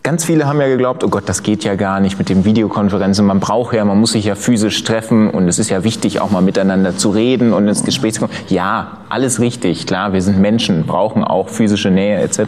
Ganz 0.09 0.25
viele 0.25 0.47
haben 0.47 0.59
ja 0.59 0.69
geglaubt, 0.69 1.05
oh 1.05 1.09
Gott, 1.11 1.25
das 1.27 1.43
geht 1.43 1.65
ja 1.65 1.75
gar 1.75 2.00
nicht 2.00 2.19
mit 2.19 2.31
den 2.31 2.47
Videokonferenzen. 2.47 3.27
Man 3.27 3.41
braucht 3.41 3.75
ja, 3.75 3.85
man 3.85 4.00
muss 4.00 4.12
sich 4.12 4.25
ja 4.25 4.37
physisch 4.37 4.83
treffen 4.83 5.29
und 5.29 5.47
es 5.49 5.59
ist 5.59 5.69
ja 5.69 5.85
wichtig, 5.85 6.23
auch 6.23 6.31
mal 6.31 6.41
miteinander 6.41 6.97
zu 6.97 7.11
reden 7.11 7.53
und 7.53 7.69
ins 7.69 7.85
Gespräch 7.85 8.15
zu 8.15 8.21
kommen. 8.21 8.33
Ja, 8.49 9.03
alles 9.11 9.38
richtig. 9.38 9.87
Klar, 9.87 10.15
wir 10.15 10.23
sind 10.23 10.38
Menschen, 10.38 10.85
brauchen 10.85 11.25
auch 11.25 11.50
physische 11.50 11.91
Nähe 11.91 12.21
etc. 12.21 12.41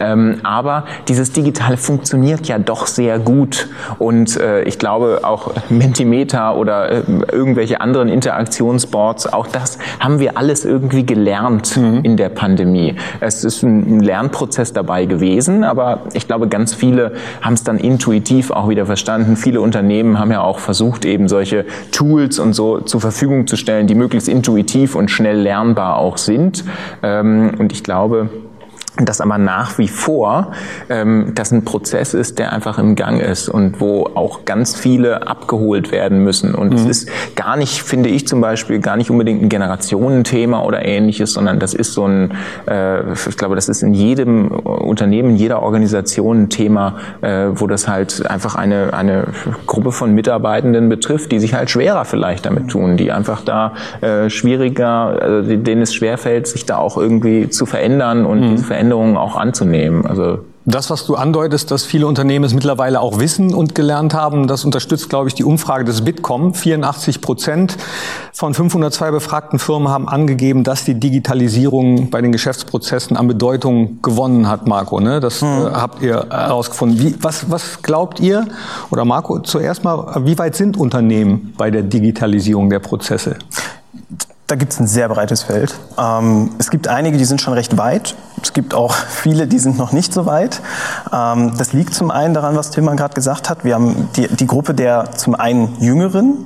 Ähm, 0.00 0.40
aber 0.42 0.84
dieses 1.08 1.32
Digitale 1.32 1.78
funktioniert 1.78 2.46
ja 2.48 2.58
doch 2.58 2.86
sehr 2.86 3.18
gut. 3.18 3.68
Und 3.98 4.36
äh, 4.38 4.62
ich 4.64 4.78
glaube 4.78 5.20
auch 5.22 5.52
Mentimeter 5.70 6.56
oder 6.56 6.90
äh, 6.90 7.02
irgendwelche 7.30 7.80
anderen 7.80 8.10
Interaktionsboards, 8.10 9.32
auch 9.32 9.46
das 9.46 9.78
haben 9.98 10.18
wir 10.18 10.36
alles 10.36 10.66
irgendwie 10.66 11.06
gelernt 11.06 11.74
mhm. 11.76 12.00
in 12.02 12.18
der 12.18 12.28
Pandemie. 12.28 12.96
Es 13.20 13.44
ist 13.44 13.62
ein 13.62 14.00
Lernprozess 14.00 14.74
dabei 14.74 15.06
gewesen, 15.06 15.64
aber 15.64 16.00
ich 16.12 16.26
glaube, 16.26 16.48
ganz 16.48 16.74
viele 16.82 17.12
haben 17.40 17.54
es 17.54 17.62
dann 17.62 17.78
intuitiv 17.78 18.50
auch 18.50 18.68
wieder 18.68 18.86
verstanden. 18.86 19.36
Viele 19.36 19.60
Unternehmen 19.60 20.18
haben 20.18 20.32
ja 20.32 20.40
auch 20.40 20.58
versucht, 20.58 21.04
eben 21.04 21.28
solche 21.28 21.64
Tools 21.92 22.40
und 22.40 22.54
so 22.54 22.80
zur 22.80 23.00
Verfügung 23.00 23.46
zu 23.46 23.56
stellen, 23.56 23.86
die 23.86 23.94
möglichst 23.94 24.28
intuitiv 24.28 24.96
und 24.96 25.08
schnell 25.08 25.38
lernbar 25.38 25.96
auch 25.96 26.16
sind. 26.16 26.64
Ähm, 27.04 27.52
und 27.56 27.70
ich 27.70 27.84
glaube, 27.84 28.30
dass 28.98 29.22
aber 29.22 29.38
nach 29.38 29.78
wie 29.78 29.88
vor 29.88 30.52
ähm, 30.90 31.32
das 31.34 31.50
ein 31.50 31.64
Prozess 31.64 32.12
ist, 32.12 32.38
der 32.38 32.52
einfach 32.52 32.78
im 32.78 32.94
Gang 32.94 33.22
ist 33.22 33.48
und 33.48 33.80
wo 33.80 34.10
auch 34.14 34.44
ganz 34.44 34.76
viele 34.76 35.26
abgeholt 35.26 35.92
werden 35.92 36.22
müssen. 36.22 36.54
Und 36.54 36.74
es 36.74 36.84
mhm. 36.84 36.90
ist 36.90 37.08
gar 37.34 37.56
nicht, 37.56 37.82
finde 37.82 38.10
ich 38.10 38.28
zum 38.28 38.42
Beispiel, 38.42 38.80
gar 38.80 38.98
nicht 38.98 39.10
unbedingt 39.10 39.42
ein 39.42 39.48
Generationenthema 39.48 40.62
oder 40.62 40.84
ähnliches, 40.84 41.32
sondern 41.32 41.58
das 41.58 41.72
ist 41.72 41.94
so 41.94 42.06
ein, 42.06 42.32
äh, 42.68 43.12
ich 43.12 43.38
glaube, 43.38 43.54
das 43.54 43.70
ist 43.70 43.82
in 43.82 43.94
jedem 43.94 44.48
Unternehmen, 44.48 45.30
in 45.30 45.36
jeder 45.36 45.62
Organisation 45.62 46.42
ein 46.42 46.48
Thema, 46.50 46.96
äh, 47.22 47.46
wo 47.54 47.66
das 47.66 47.88
halt 47.88 48.26
einfach 48.26 48.56
eine, 48.56 48.92
eine 48.92 49.28
Gruppe 49.66 49.92
von 49.92 50.14
Mitarbeitenden 50.14 50.90
betrifft, 50.90 51.32
die 51.32 51.40
sich 51.40 51.54
halt 51.54 51.70
schwerer 51.70 52.04
vielleicht 52.04 52.44
damit 52.44 52.68
tun, 52.68 52.98
die 52.98 53.10
einfach 53.10 53.40
da 53.40 53.72
äh, 54.02 54.28
schwieriger, 54.28 55.40
äh, 55.40 55.56
denen 55.56 55.80
es 55.80 55.94
schwerfällt, 55.94 56.46
sich 56.46 56.66
da 56.66 56.76
auch 56.76 56.98
irgendwie 56.98 57.48
zu 57.48 57.64
verändern 57.64 58.26
und 58.26 58.40
mhm. 58.40 58.50
diese 58.50 58.64
Veränderungen 58.64 58.81
Veränderungen 58.82 59.16
auch 59.16 59.36
anzunehmen. 59.36 60.04
Also 60.06 60.40
das, 60.64 60.90
was 60.90 61.06
du 61.06 61.14
andeutest, 61.14 61.70
dass 61.70 61.84
viele 61.84 62.06
Unternehmen 62.06 62.44
es 62.44 62.54
mittlerweile 62.54 63.00
auch 63.00 63.18
wissen 63.18 63.54
und 63.54 63.74
gelernt 63.74 64.14
haben, 64.14 64.46
das 64.46 64.64
unterstützt, 64.64 65.08
glaube 65.08 65.28
ich, 65.28 65.34
die 65.34 65.44
Umfrage 65.44 65.84
des 65.84 66.02
Bitkom. 66.02 66.54
84 66.54 67.20
Prozent 67.20 67.76
von 68.32 68.54
502 68.54 69.10
befragten 69.10 69.58
Firmen 69.60 69.88
haben 69.88 70.08
angegeben, 70.08 70.64
dass 70.64 70.84
die 70.84 70.94
Digitalisierung 70.94 72.10
bei 72.10 72.20
den 72.20 72.32
Geschäftsprozessen 72.32 73.16
an 73.16 73.28
Bedeutung 73.28 74.02
gewonnen 74.02 74.48
hat, 74.48 74.66
Marco. 74.66 75.00
Ne? 75.00 75.20
Das 75.20 75.42
hm. 75.42 75.48
äh, 75.48 75.70
habt 75.70 76.02
ihr 76.02 76.26
herausgefunden. 76.30 76.98
Wie, 76.98 77.14
was, 77.20 77.50
was 77.50 77.82
glaubt 77.82 78.18
ihr, 78.20 78.46
oder 78.90 79.04
Marco, 79.04 79.40
zuerst 79.40 79.84
mal, 79.84 80.24
wie 80.24 80.38
weit 80.38 80.56
sind 80.56 80.76
Unternehmen 80.76 81.54
bei 81.56 81.70
der 81.70 81.82
Digitalisierung 81.82 82.70
der 82.70 82.80
Prozesse? 82.80 83.36
Da 84.52 84.56
gibt 84.56 84.74
es 84.74 84.80
ein 84.80 84.86
sehr 84.86 85.08
breites 85.08 85.44
Feld. 85.44 85.80
Ähm, 85.98 86.50
es 86.58 86.70
gibt 86.70 86.86
einige, 86.86 87.16
die 87.16 87.24
sind 87.24 87.40
schon 87.40 87.54
recht 87.54 87.78
weit. 87.78 88.14
Es 88.42 88.52
gibt 88.52 88.74
auch 88.74 88.92
viele, 89.08 89.46
die 89.46 89.58
sind 89.58 89.78
noch 89.78 89.92
nicht 89.92 90.12
so 90.12 90.26
weit. 90.26 90.60
Ähm, 91.10 91.54
das 91.56 91.72
liegt 91.72 91.94
zum 91.94 92.10
einen 92.10 92.34
daran, 92.34 92.54
was 92.54 92.70
Tilman 92.70 92.98
gerade 92.98 93.14
gesagt 93.14 93.48
hat. 93.48 93.64
Wir 93.64 93.76
haben 93.76 94.10
die, 94.14 94.28
die 94.28 94.46
Gruppe 94.46 94.74
der 94.74 95.12
zum 95.16 95.34
einen 95.34 95.80
Jüngeren, 95.80 96.44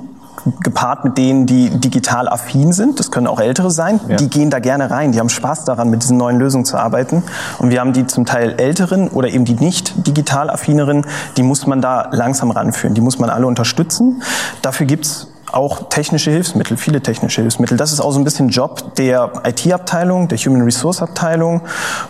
gepaart 0.61 1.03
mit 1.03 1.17
denen, 1.17 1.47
die 1.47 1.69
digital 1.69 2.29
affin 2.29 2.71
sind, 2.71 3.01
das 3.01 3.11
können 3.11 3.27
auch 3.27 3.41
ältere 3.41 3.71
sein, 3.71 3.99
ja. 4.07 4.15
die 4.15 4.29
gehen 4.29 4.49
da 4.49 4.59
gerne 4.59 4.89
rein, 4.89 5.11
die 5.11 5.19
haben 5.19 5.27
Spaß 5.27 5.65
daran, 5.65 5.89
mit 5.89 6.03
diesen 6.03 6.15
neuen 6.15 6.39
Lösungen 6.39 6.63
zu 6.63 6.77
arbeiten. 6.77 7.23
Und 7.57 7.71
wir 7.71 7.81
haben 7.81 7.91
die 7.91 8.07
zum 8.07 8.25
Teil 8.25 8.55
älteren 8.57 9.09
oder 9.09 9.27
eben 9.27 9.43
die 9.43 9.55
nicht 9.55 10.07
digital 10.07 10.49
affineren, 10.49 11.05
die 11.35 11.43
muss 11.43 11.67
man 11.67 11.81
da 11.81 12.07
langsam 12.11 12.51
ranführen, 12.51 12.93
die 12.93 13.01
muss 13.01 13.19
man 13.19 13.29
alle 13.29 13.47
unterstützen. 13.47 14.21
Dafür 14.61 14.85
gibt's 14.85 15.27
auch 15.51 15.89
technische 15.89 16.31
Hilfsmittel, 16.31 16.77
viele 16.77 17.01
technische 17.01 17.41
Hilfsmittel. 17.41 17.77
Das 17.77 17.91
ist 17.91 17.99
auch 17.99 18.11
so 18.11 18.19
ein 18.19 18.23
bisschen 18.23 18.49
Job 18.49 18.95
der 18.95 19.31
IT-Abteilung, 19.45 20.27
der 20.27 20.37
Human 20.37 20.61
Resource 20.61 21.01
Abteilung, 21.01 21.61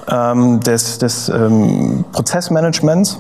ähm, 0.09 0.59
des, 0.61 0.97
des 0.97 1.29
ähm, 1.29 2.05
Prozessmanagements 2.11 3.19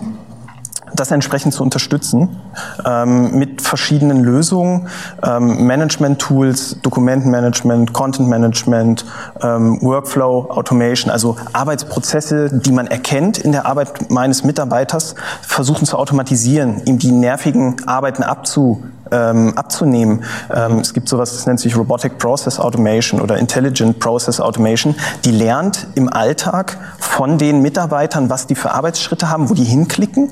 das 0.95 1.11
entsprechend 1.11 1.53
zu 1.53 1.63
unterstützen 1.63 2.37
ähm, 2.85 3.37
mit 3.37 3.61
verschiedenen 3.61 4.23
Lösungen, 4.23 4.87
ähm, 5.23 5.65
Management-Tools, 5.65 6.77
Dokumentenmanagement, 6.81 7.93
Content-Management, 7.93 9.05
ähm, 9.41 9.79
Workflow, 9.81 10.49
Automation, 10.49 11.11
also 11.11 11.35
Arbeitsprozesse, 11.53 12.49
die 12.51 12.71
man 12.71 12.87
erkennt 12.87 13.37
in 13.37 13.51
der 13.51 13.65
Arbeit 13.65 14.09
meines 14.09 14.43
Mitarbeiters, 14.43 15.15
versuchen 15.41 15.85
zu 15.85 15.97
automatisieren, 15.97 16.81
ihm 16.85 16.99
die 16.99 17.11
nervigen 17.11 17.75
Arbeiten 17.85 18.23
abzu 18.23 18.83
ähm, 19.11 19.57
abzunehmen. 19.57 20.23
Ähm, 20.53 20.79
es 20.79 20.93
gibt 20.93 21.09
sowas, 21.09 21.31
das 21.33 21.45
nennt 21.45 21.59
sich 21.59 21.75
Robotic 21.77 22.17
Process 22.17 22.59
Automation 22.59 23.21
oder 23.21 23.37
Intelligent 23.37 23.99
Process 23.99 24.39
Automation. 24.39 24.95
Die 25.25 25.31
lernt 25.31 25.87
im 25.95 26.11
Alltag 26.11 26.77
von 26.99 27.37
den 27.37 27.61
Mitarbeitern, 27.61 28.29
was 28.29 28.47
die 28.47 28.55
für 28.55 28.71
Arbeitsschritte 28.71 29.29
haben, 29.29 29.49
wo 29.49 29.53
die 29.53 29.63
hinklicken 29.63 30.31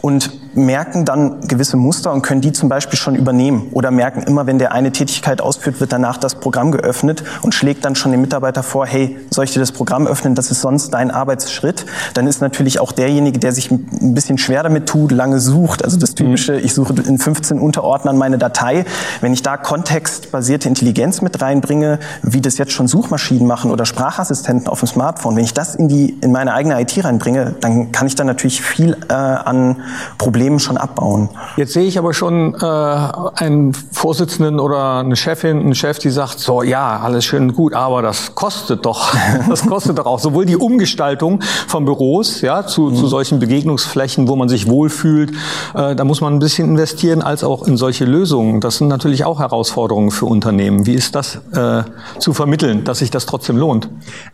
und 0.00 0.30
merken 0.54 1.04
dann 1.04 1.40
gewisse 1.46 1.76
Muster 1.76 2.12
und 2.12 2.22
können 2.22 2.40
die 2.40 2.52
zum 2.52 2.68
Beispiel 2.68 2.98
schon 2.98 3.14
übernehmen 3.14 3.68
oder 3.72 3.90
merken 3.90 4.22
immer, 4.22 4.46
wenn 4.46 4.58
der 4.58 4.72
eine 4.72 4.92
Tätigkeit 4.92 5.40
ausführt, 5.40 5.80
wird 5.80 5.92
danach 5.92 6.18
das 6.18 6.34
Programm 6.34 6.72
geöffnet 6.72 7.24
und 7.42 7.54
schlägt 7.54 7.84
dann 7.84 7.94
schon 7.94 8.12
dem 8.12 8.20
Mitarbeiter 8.20 8.62
vor, 8.62 8.86
hey, 8.86 9.18
soll 9.30 9.44
ich 9.44 9.52
dir 9.52 9.60
das 9.60 9.72
Programm 9.72 10.06
öffnen, 10.06 10.34
das 10.34 10.50
ist 10.50 10.60
sonst 10.60 10.90
dein 10.90 11.10
Arbeitsschritt. 11.10 11.86
Dann 12.14 12.26
ist 12.26 12.40
natürlich 12.40 12.80
auch 12.80 12.92
derjenige, 12.92 13.38
der 13.38 13.52
sich 13.52 13.70
ein 13.70 14.14
bisschen 14.14 14.38
schwer 14.38 14.62
damit 14.62 14.88
tut, 14.88 15.12
lange 15.12 15.40
sucht, 15.40 15.84
also 15.84 15.98
das 15.98 16.14
typische, 16.14 16.56
ich 16.56 16.74
suche 16.74 16.94
in 17.06 17.18
15 17.18 17.58
Unterordnern 17.58 18.11
an 18.12 18.18
meine 18.18 18.38
Datei. 18.38 18.84
Wenn 19.20 19.32
ich 19.32 19.42
da 19.42 19.56
kontextbasierte 19.56 20.68
Intelligenz 20.68 21.20
mit 21.22 21.40
reinbringe, 21.42 21.98
wie 22.22 22.40
das 22.40 22.58
jetzt 22.58 22.72
schon 22.72 22.86
Suchmaschinen 22.86 23.46
machen 23.46 23.70
oder 23.70 23.84
Sprachassistenten 23.86 24.68
auf 24.68 24.80
dem 24.80 24.88
Smartphone, 24.88 25.36
wenn 25.36 25.44
ich 25.44 25.54
das 25.54 25.74
in 25.74 25.88
die 25.88 26.10
in 26.20 26.30
meine 26.30 26.52
eigene 26.54 26.80
IT 26.80 27.04
reinbringe, 27.04 27.54
dann 27.60 27.90
kann 27.90 28.06
ich 28.06 28.14
da 28.14 28.24
natürlich 28.24 28.62
viel 28.62 28.96
äh, 29.08 29.12
an 29.12 29.82
Problemen 30.18 30.58
schon 30.58 30.76
abbauen. 30.76 31.30
Jetzt 31.56 31.72
sehe 31.72 31.84
ich 31.84 31.98
aber 31.98 32.14
schon 32.14 32.54
äh, 32.54 32.66
einen 32.66 33.72
Vorsitzenden 33.72 34.60
oder 34.60 35.00
eine 35.00 35.16
Chefin, 35.16 35.60
einen 35.60 35.74
Chef, 35.74 35.98
die 35.98 36.10
sagt, 36.10 36.38
so 36.38 36.62
ja, 36.62 37.00
alles 37.00 37.24
schön 37.24 37.44
und 37.44 37.54
gut, 37.54 37.74
aber 37.74 38.02
das 38.02 38.34
kostet 38.34 38.84
doch, 38.84 39.14
das 39.48 39.66
kostet 39.66 39.98
doch 39.98 40.06
auch 40.06 40.18
sowohl 40.18 40.44
die 40.44 40.56
Umgestaltung 40.56 41.40
von 41.66 41.84
Büros, 41.84 42.42
ja, 42.42 42.66
zu, 42.66 42.82
mhm. 42.82 42.96
zu 42.96 43.06
solchen 43.06 43.38
Begegnungsflächen, 43.38 44.28
wo 44.28 44.36
man 44.36 44.48
sich 44.48 44.68
wohlfühlt, 44.68 45.32
äh, 45.74 45.94
da 45.96 46.04
muss 46.04 46.20
man 46.20 46.34
ein 46.34 46.38
bisschen 46.38 46.68
investieren, 46.68 47.22
als 47.22 47.42
auch 47.42 47.66
in 47.66 47.76
solche 47.76 48.01
Lösungen. 48.04 48.60
Das 48.60 48.78
sind 48.78 48.88
natürlich 48.88 49.24
auch 49.24 49.40
Herausforderungen 49.40 50.10
für 50.10 50.26
Unternehmen. 50.26 50.86
Wie 50.86 50.94
ist 50.94 51.14
das 51.14 51.40
äh, 51.54 51.82
zu 52.18 52.32
vermitteln, 52.32 52.84
dass 52.84 52.98
sich 52.98 53.10
das 53.10 53.26
trotzdem 53.26 53.56
lohnt? 53.56 53.88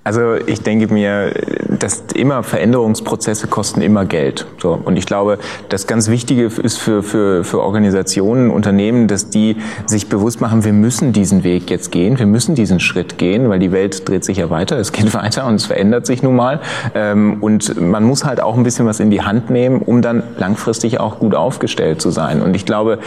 Also 0.05 0.35
ich 0.35 0.63
denke 0.63 0.93
mir, 0.93 1.33
dass 1.79 2.05
immer 2.15 2.43
Veränderungsprozesse 2.43 3.47
kosten 3.47 3.81
immer 3.81 4.05
Geld. 4.05 4.47
So 4.61 4.79
und 4.83 4.97
ich 4.97 5.07
glaube, 5.07 5.39
das 5.69 5.87
ganz 5.87 6.09
Wichtige 6.09 6.45
ist 6.47 6.79
für 6.79 7.03
für 7.03 7.45
für 7.45 7.61
Organisationen, 7.61 8.51
Unternehmen, 8.51 9.09
dass 9.09 9.31
die 9.31 9.57
sich 9.87 10.09
bewusst 10.09 10.41
machen, 10.41 10.65
wir 10.65 10.73
müssen 10.73 11.13
diesen 11.13 11.45
Weg 11.45 11.71
jetzt 11.71 11.93
gehen, 11.93 12.19
wir 12.19 12.27
müssen 12.27 12.55
diesen 12.55 12.81
Schritt 12.81 13.19
gehen, 13.19 13.49
weil 13.49 13.59
die 13.59 13.73
Welt 13.73 14.09
dreht 14.09 14.25
sich 14.25 14.39
ja 14.39 14.51
weiter, 14.51 14.79
es 14.79 14.93
geht 14.93 15.13
weiter 15.23 15.47
und 15.47 15.55
es 15.55 15.67
verändert 15.67 16.07
sich 16.07 16.23
nun 16.23 16.37
mal 16.37 16.61
ähm, 16.95 17.39
und 17.41 17.81
man 17.81 18.05
muss 18.05 18.25
halt 18.25 18.41
auch 18.41 18.57
ein 18.57 18.63
bisschen 18.63 18.87
was 18.87 19.01
in 19.01 19.11
die 19.11 19.23
Hand 19.23 19.51
nehmen, 19.51 19.81
um 19.81 20.03
dann 20.03 20.23
langfristig 20.39 21.01
auch 21.01 21.19
gut 21.19 21.35
aufgestellt 21.35 22.01
zu 22.01 22.11
sein. 22.11 22.43
Und 22.43 22.55
ich 22.57 22.65
glaube, 22.65 22.99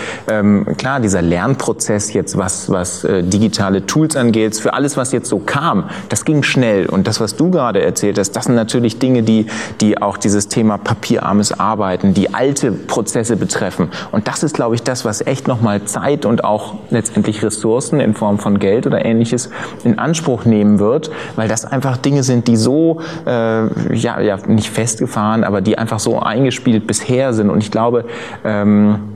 ähm, 0.51 0.77
klar, 0.77 0.99
dieser 0.99 1.21
Lernprozess 1.21 2.13
jetzt, 2.13 2.37
was 2.37 2.69
was 2.69 3.03
äh, 3.03 3.23
digitale 3.23 3.85
Tools 3.85 4.15
angeht, 4.15 4.55
für 4.55 4.73
alles, 4.73 4.97
was 4.97 5.11
jetzt 5.11 5.29
so 5.29 5.39
kam, 5.39 5.89
das 6.09 6.25
ging 6.25 6.43
schnell 6.43 6.87
und 6.87 7.07
das, 7.07 7.19
was 7.19 7.35
du 7.35 7.51
gerade 7.51 7.81
erzählt 7.81 8.17
hast, 8.19 8.31
das 8.31 8.45
sind 8.45 8.55
natürlich 8.55 8.99
Dinge, 8.99 9.23
die, 9.23 9.47
die 9.79 10.01
auch 10.01 10.17
dieses 10.17 10.47
Thema 10.47 10.77
papierarmes 10.77 11.59
Arbeiten, 11.59 12.13
die 12.13 12.33
alte 12.33 12.71
Prozesse 12.71 13.37
betreffen. 13.37 13.89
Und 14.11 14.27
das 14.27 14.43
ist, 14.43 14.55
glaube 14.55 14.75
ich, 14.75 14.83
das, 14.83 15.05
was 15.05 15.25
echt 15.25 15.47
nochmal 15.47 15.83
Zeit 15.85 16.25
und 16.25 16.43
auch 16.43 16.75
letztendlich 16.89 17.43
Ressourcen 17.43 17.99
in 17.99 18.13
Form 18.13 18.39
von 18.39 18.59
Geld 18.59 18.87
oder 18.87 19.05
ähnliches 19.05 19.49
in 19.83 19.99
Anspruch 19.99 20.45
nehmen 20.45 20.79
wird, 20.79 21.11
weil 21.35 21.47
das 21.47 21.65
einfach 21.65 21.97
Dinge 21.97 22.23
sind, 22.23 22.47
die 22.47 22.57
so, 22.57 22.99
äh, 23.25 23.95
ja, 23.95 24.19
ja, 24.19 24.37
nicht 24.47 24.69
festgefahren, 24.69 25.43
aber 25.43 25.61
die 25.61 25.77
einfach 25.77 25.99
so 25.99 26.19
eingespielt 26.19 26.87
bisher 26.87 27.33
sind. 27.33 27.49
Und 27.49 27.63
ich 27.63 27.71
glaube, 27.71 28.05
ähm, 28.43 29.10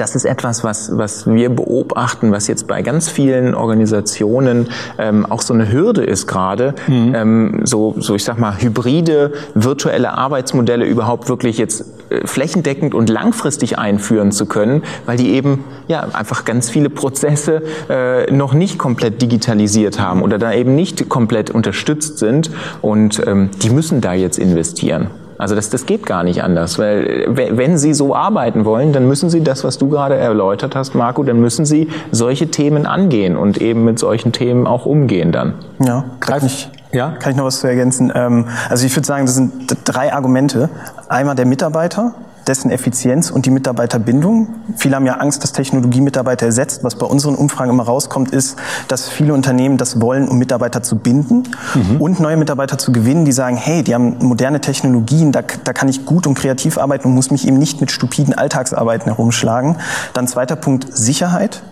das 0.00 0.14
ist 0.14 0.24
etwas, 0.24 0.64
was, 0.64 0.96
was 0.96 1.26
wir 1.26 1.50
beobachten, 1.50 2.32
was 2.32 2.46
jetzt 2.46 2.66
bei 2.66 2.82
ganz 2.82 3.08
vielen 3.08 3.54
Organisationen 3.54 4.68
ähm, 4.98 5.26
auch 5.26 5.42
so 5.42 5.54
eine 5.54 5.70
Hürde 5.70 6.02
ist 6.04 6.26
gerade, 6.26 6.74
mhm. 6.86 7.14
ähm, 7.14 7.60
so, 7.64 7.94
so 7.98 8.14
ich 8.14 8.24
sag 8.24 8.38
mal 8.38 8.60
hybride 8.60 9.32
virtuelle 9.54 10.16
Arbeitsmodelle 10.16 10.84
überhaupt 10.84 11.28
wirklich 11.28 11.58
jetzt 11.58 11.84
äh, 12.10 12.26
flächendeckend 12.26 12.94
und 12.94 13.08
langfristig 13.08 13.78
einführen 13.78 14.32
zu 14.32 14.46
können, 14.46 14.82
weil 15.06 15.16
die 15.16 15.30
eben 15.30 15.64
ja 15.88 16.06
einfach 16.12 16.44
ganz 16.44 16.70
viele 16.70 16.90
Prozesse 16.90 17.62
äh, 17.88 18.30
noch 18.32 18.54
nicht 18.54 18.78
komplett 18.78 19.20
digitalisiert 19.20 20.00
haben 20.00 20.22
oder 20.22 20.38
da 20.38 20.52
eben 20.52 20.74
nicht 20.74 21.08
komplett 21.08 21.50
unterstützt 21.50 22.18
sind 22.18 22.50
und 22.80 23.22
ähm, 23.26 23.50
die 23.62 23.70
müssen 23.70 24.00
da 24.00 24.12
jetzt 24.12 24.38
investieren. 24.38 25.10
Also 25.42 25.56
das, 25.56 25.70
das 25.70 25.86
geht 25.86 26.06
gar 26.06 26.22
nicht 26.22 26.44
anders, 26.44 26.78
weil 26.78 27.26
wenn 27.26 27.76
Sie 27.76 27.94
so 27.94 28.14
arbeiten 28.14 28.64
wollen, 28.64 28.92
dann 28.92 29.08
müssen 29.08 29.28
Sie 29.28 29.42
das, 29.42 29.64
was 29.64 29.76
du 29.76 29.88
gerade 29.88 30.14
erläutert 30.14 30.76
hast, 30.76 30.94
Marco, 30.94 31.24
dann 31.24 31.40
müssen 31.40 31.64
Sie 31.66 31.88
solche 32.12 32.46
Themen 32.52 32.86
angehen 32.86 33.36
und 33.36 33.60
eben 33.60 33.84
mit 33.84 33.98
solchen 33.98 34.30
Themen 34.30 34.68
auch 34.68 34.86
umgehen 34.86 35.32
dann. 35.32 35.54
Ja, 35.80 36.04
kann 36.20 36.46
ich, 36.46 36.70
ja? 36.92 37.16
kann 37.18 37.32
ich 37.32 37.36
noch 37.36 37.46
was 37.46 37.58
zu 37.58 37.66
ergänzen? 37.66 38.12
Ähm, 38.14 38.46
also 38.70 38.86
ich 38.86 38.94
würde 38.94 39.04
sagen, 39.04 39.26
das 39.26 39.34
sind 39.34 39.76
drei 39.82 40.12
Argumente. 40.12 40.68
Einmal 41.08 41.34
der 41.34 41.46
Mitarbeiter, 41.46 42.14
dessen 42.46 42.70
Effizienz 42.70 43.30
und 43.30 43.46
die 43.46 43.50
Mitarbeiterbindung. 43.50 44.48
Viele 44.76 44.96
haben 44.96 45.06
ja 45.06 45.14
Angst, 45.14 45.42
dass 45.42 45.52
Technologie 45.52 46.00
Mitarbeiter 46.00 46.46
ersetzt. 46.46 46.84
Was 46.84 46.94
bei 46.94 47.06
unseren 47.06 47.34
Umfragen 47.34 47.70
immer 47.70 47.84
rauskommt, 47.84 48.30
ist, 48.30 48.56
dass 48.88 49.08
viele 49.08 49.34
Unternehmen 49.34 49.76
das 49.76 50.00
wollen, 50.00 50.28
um 50.28 50.38
Mitarbeiter 50.38 50.82
zu 50.82 50.96
binden 50.96 51.44
mhm. 51.74 52.00
und 52.00 52.20
neue 52.20 52.36
Mitarbeiter 52.36 52.78
zu 52.78 52.92
gewinnen, 52.92 53.24
die 53.24 53.32
sagen, 53.32 53.56
hey, 53.56 53.82
die 53.82 53.94
haben 53.94 54.16
moderne 54.20 54.60
Technologien, 54.60 55.32
da, 55.32 55.42
da 55.42 55.72
kann 55.72 55.88
ich 55.88 56.04
gut 56.04 56.26
und 56.26 56.34
kreativ 56.34 56.78
arbeiten 56.78 57.08
und 57.08 57.14
muss 57.14 57.30
mich 57.30 57.46
eben 57.46 57.58
nicht 57.58 57.80
mit 57.80 57.90
stupiden 57.90 58.34
Alltagsarbeiten 58.34 59.06
herumschlagen. 59.06 59.76
Dann 60.12 60.28
zweiter 60.28 60.56
Punkt, 60.56 60.86
Sicherheit. 60.90 61.62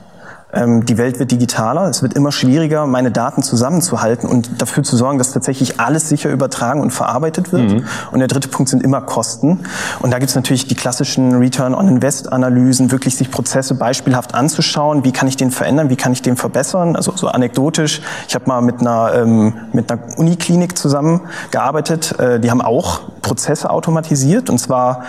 Ähm, 0.53 0.85
die 0.85 0.99
Welt 0.99 1.19
wird 1.19 1.31
digitaler, 1.31 1.89
es 1.89 2.03
wird 2.03 2.15
immer 2.15 2.33
schwieriger, 2.33 2.87
meine 2.87 3.11
Daten 3.11 3.43
zusammenzuhalten 3.43 4.29
und 4.29 4.61
dafür 4.61 4.83
zu 4.83 4.97
sorgen, 4.97 5.19
dass 5.19 5.33
tatsächlich 5.33 5.81
alles 5.81 6.09
sicher 6.09 6.31
übertragen 6.31 6.81
und 6.81 6.91
verarbeitet 6.91 7.53
wird. 7.53 7.73
Mhm. 7.73 7.85
Und 8.11 8.19
der 8.19 8.29
dritte 8.29 8.49
Punkt 8.49 8.69
sind 8.69 8.83
immer 8.83 9.01
Kosten. 9.01 9.61
Und 10.01 10.11
da 10.13 10.19
gibt 10.19 10.31
es 10.31 10.37
natürlich 10.37 10.67
die 10.67 10.75
klassischen 10.75 11.37
Return-on-Invest-Analysen, 11.37 12.91
wirklich 12.91 13.17
sich 13.17 13.31
Prozesse 13.31 13.75
beispielhaft 13.75 14.35
anzuschauen, 14.35 15.05
wie 15.05 15.13
kann 15.13 15.29
ich 15.29 15.37
den 15.37 15.51
verändern, 15.51 15.91
wie 15.91 15.97
kann 15.97 16.13
ich 16.13 16.23
den 16.23 16.37
verbessern. 16.37 16.97
Also 16.97 17.13
so 17.17 17.29
anekdotisch, 17.29 18.03
ich 18.29 18.35
habe 18.35 18.47
mal 18.47 18.61
mit 18.61 18.81
einer, 18.81 19.13
ähm, 19.15 19.55
mit 19.73 19.91
einer 19.91 20.01
Uniklinik 20.17 20.77
zusammengearbeitet, 20.77 22.19
äh, 22.19 22.41
die 22.41 22.51
haben 22.51 22.61
auch 22.61 23.01
Prozesse 23.23 23.71
automatisiert 23.71 24.51
und 24.51 24.59
zwar 24.59 25.03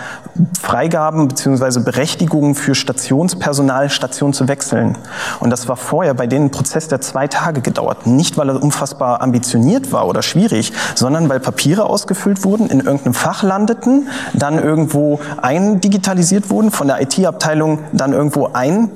Freigaben 0.60 1.28
beziehungsweise 1.28 1.80
Berechtigungen 1.80 2.54
für 2.54 2.74
Stationspersonal, 2.74 3.90
Station 3.90 4.32
zu 4.32 4.48
wechseln. 4.48 4.96
Und 5.40 5.50
das 5.50 5.68
war 5.68 5.76
vorher 5.76 6.14
bei 6.14 6.26
denen 6.26 6.46
ein 6.46 6.50
Prozess, 6.50 6.88
der 6.88 7.00
zwei 7.00 7.28
Tage 7.28 7.60
gedauert. 7.60 8.06
Nicht, 8.06 8.36
weil 8.36 8.48
er 8.48 8.62
unfassbar 8.62 9.20
ambitioniert 9.20 9.92
war 9.92 10.06
oder 10.06 10.22
schwierig, 10.22 10.72
sondern 10.94 11.28
weil 11.28 11.40
Papiere 11.40 11.84
ausgefüllt 11.84 12.44
wurden, 12.44 12.68
in 12.68 12.80
irgendeinem 12.80 13.14
Fach 13.14 13.42
landeten, 13.42 14.08
dann 14.34 14.58
irgendwo 14.58 15.20
eindigitalisiert 15.40 16.50
wurden, 16.50 16.70
von 16.70 16.86
der 16.86 17.00
IT-Abteilung 17.00 17.80
dann 17.92 18.12
irgendwo 18.12 18.50
ein 18.52 18.90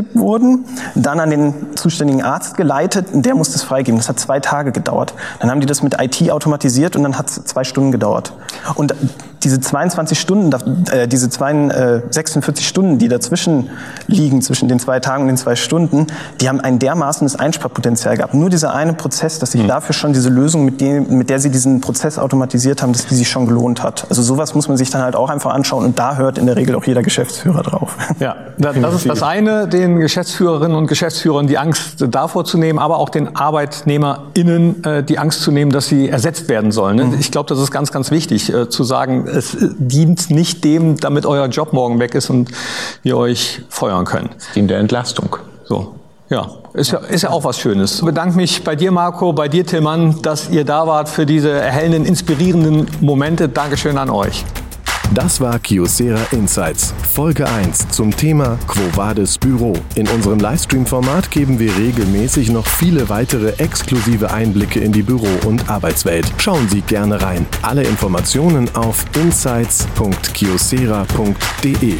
getippt 0.00 0.16
wurden, 0.16 0.64
dann 0.94 1.20
an 1.20 1.30
den 1.30 1.54
zuständigen 1.76 2.22
Arzt 2.22 2.56
geleitet 2.56 3.06
und 3.12 3.26
der 3.26 3.34
musste 3.34 3.56
es 3.56 3.62
freigeben. 3.62 3.98
Das 3.98 4.08
hat 4.08 4.18
zwei 4.18 4.40
Tage 4.40 4.72
gedauert. 4.72 5.14
Dann 5.40 5.50
haben 5.50 5.60
die 5.60 5.66
das 5.66 5.82
mit 5.82 6.00
IT 6.00 6.30
automatisiert 6.30 6.96
und 6.96 7.02
dann 7.02 7.18
hat 7.18 7.28
es 7.28 7.44
zwei 7.44 7.64
Stunden 7.64 7.92
gedauert. 7.92 8.32
Und 8.74 8.94
diese 9.42 9.58
22 9.58 10.20
Stunden, 10.20 10.52
äh, 10.90 11.08
diese 11.08 11.30
46 11.30 12.64
äh, 12.64 12.68
Stunden, 12.68 12.98
die 12.98 13.08
dazwischen 13.08 13.70
liegen, 14.06 14.42
zwischen 14.42 14.68
den 14.68 14.78
zwei 14.78 15.00
Tagen 15.00 15.22
und 15.22 15.28
den 15.28 15.36
zwei 15.36 15.56
Stunden, 15.56 16.06
die 16.40 16.48
haben 16.48 16.60
ein 16.60 16.78
dermaßenes 16.78 17.36
Einsparpotenzial 17.36 18.16
gehabt. 18.16 18.34
Nur 18.34 18.50
dieser 18.50 18.74
eine 18.74 18.92
Prozess, 18.92 19.38
dass 19.38 19.52
sich 19.52 19.62
mhm. 19.62 19.68
dafür 19.68 19.94
schon 19.94 20.12
diese 20.12 20.28
Lösung, 20.28 20.64
mit, 20.64 20.80
dem, 20.80 21.16
mit 21.16 21.30
der 21.30 21.38
sie 21.38 21.50
diesen 21.50 21.80
Prozess 21.80 22.18
automatisiert 22.18 22.82
haben, 22.82 22.92
dass 22.92 23.06
die 23.06 23.14
sich 23.14 23.28
schon 23.28 23.46
gelohnt 23.46 23.82
hat. 23.82 24.06
Also 24.10 24.22
sowas 24.22 24.54
muss 24.54 24.68
man 24.68 24.76
sich 24.76 24.90
dann 24.90 25.02
halt 25.02 25.16
auch 25.16 25.30
einfach 25.30 25.54
anschauen 25.54 25.84
und 25.84 25.98
da 25.98 26.16
hört 26.16 26.36
in 26.36 26.46
der 26.46 26.56
Regel 26.56 26.74
auch 26.74 26.84
jeder 26.84 27.02
Geschäftsführer 27.02 27.62
drauf. 27.62 27.96
Ja, 28.18 28.36
das 28.58 28.76
ist 28.76 29.08
das 29.08 29.22
eine, 29.22 29.66
den 29.66 29.89
Geschäftsführerinnen 29.98 30.76
und 30.76 30.86
Geschäftsführern 30.86 31.46
die 31.46 31.58
Angst 31.58 31.96
davor 32.08 32.44
zu 32.44 32.58
nehmen, 32.58 32.78
aber 32.78 32.98
auch 32.98 33.08
den 33.08 33.34
ArbeitnehmerInnen 33.34 34.84
äh, 34.84 35.02
die 35.02 35.18
Angst 35.18 35.42
zu 35.42 35.50
nehmen, 35.50 35.72
dass 35.72 35.88
sie 35.88 36.08
ersetzt 36.08 36.48
werden 36.48 36.70
sollen. 36.70 36.96
Ne? 36.96 37.04
Mhm. 37.04 37.16
Ich 37.18 37.30
glaube, 37.32 37.48
das 37.48 37.58
ist 37.58 37.70
ganz, 37.70 37.90
ganz 37.90 38.10
wichtig 38.10 38.52
zu 38.68 38.84
sagen, 38.84 39.26
es 39.26 39.56
dient 39.60 40.30
nicht 40.30 40.64
dem, 40.64 40.96
damit 40.96 41.26
euer 41.26 41.46
Job 41.46 41.72
morgen 41.72 41.98
weg 41.98 42.14
ist 42.14 42.30
und 42.30 42.50
wir 43.02 43.16
euch 43.16 43.62
feuern 43.68 44.04
können. 44.04 44.30
Es 44.36 44.52
dient 44.52 44.70
der 44.70 44.78
Entlastung. 44.78 45.36
So. 45.64 45.94
Ja, 46.30 46.48
ist 46.74 46.92
ja, 46.92 46.98
ist 46.98 47.22
ja 47.22 47.30
auch 47.30 47.42
was 47.42 47.58
Schönes. 47.58 47.96
Ich 47.96 48.04
bedanke 48.04 48.36
mich 48.36 48.62
bei 48.62 48.76
dir, 48.76 48.92
Marco, 48.92 49.32
bei 49.32 49.48
dir, 49.48 49.66
Tillmann, 49.66 50.22
dass 50.22 50.48
ihr 50.48 50.64
da 50.64 50.86
wart 50.86 51.08
für 51.08 51.26
diese 51.26 51.50
erhellenden, 51.50 52.04
inspirierenden 52.04 52.86
Momente. 53.00 53.48
Dankeschön 53.48 53.98
an 53.98 54.10
euch. 54.10 54.44
Das 55.12 55.40
war 55.40 55.58
Kiosera 55.58 56.20
Insights, 56.30 56.94
Folge 57.12 57.48
1 57.48 57.88
zum 57.88 58.16
Thema 58.16 58.56
Quo 58.68 58.80
Vadis 58.94 59.38
Büro. 59.38 59.72
In 59.96 60.06
unserem 60.08 60.38
Livestream-Format 60.38 61.32
geben 61.32 61.58
wir 61.58 61.76
regelmäßig 61.76 62.50
noch 62.50 62.66
viele 62.66 63.08
weitere 63.08 63.54
exklusive 63.58 64.30
Einblicke 64.30 64.78
in 64.78 64.92
die 64.92 65.02
Büro- 65.02 65.26
und 65.46 65.68
Arbeitswelt. 65.68 66.32
Schauen 66.38 66.68
Sie 66.68 66.82
gerne 66.82 67.20
rein. 67.20 67.44
Alle 67.62 67.82
Informationen 67.82 68.72
auf 68.76 69.04
insights.kiosera.de. 69.16 71.96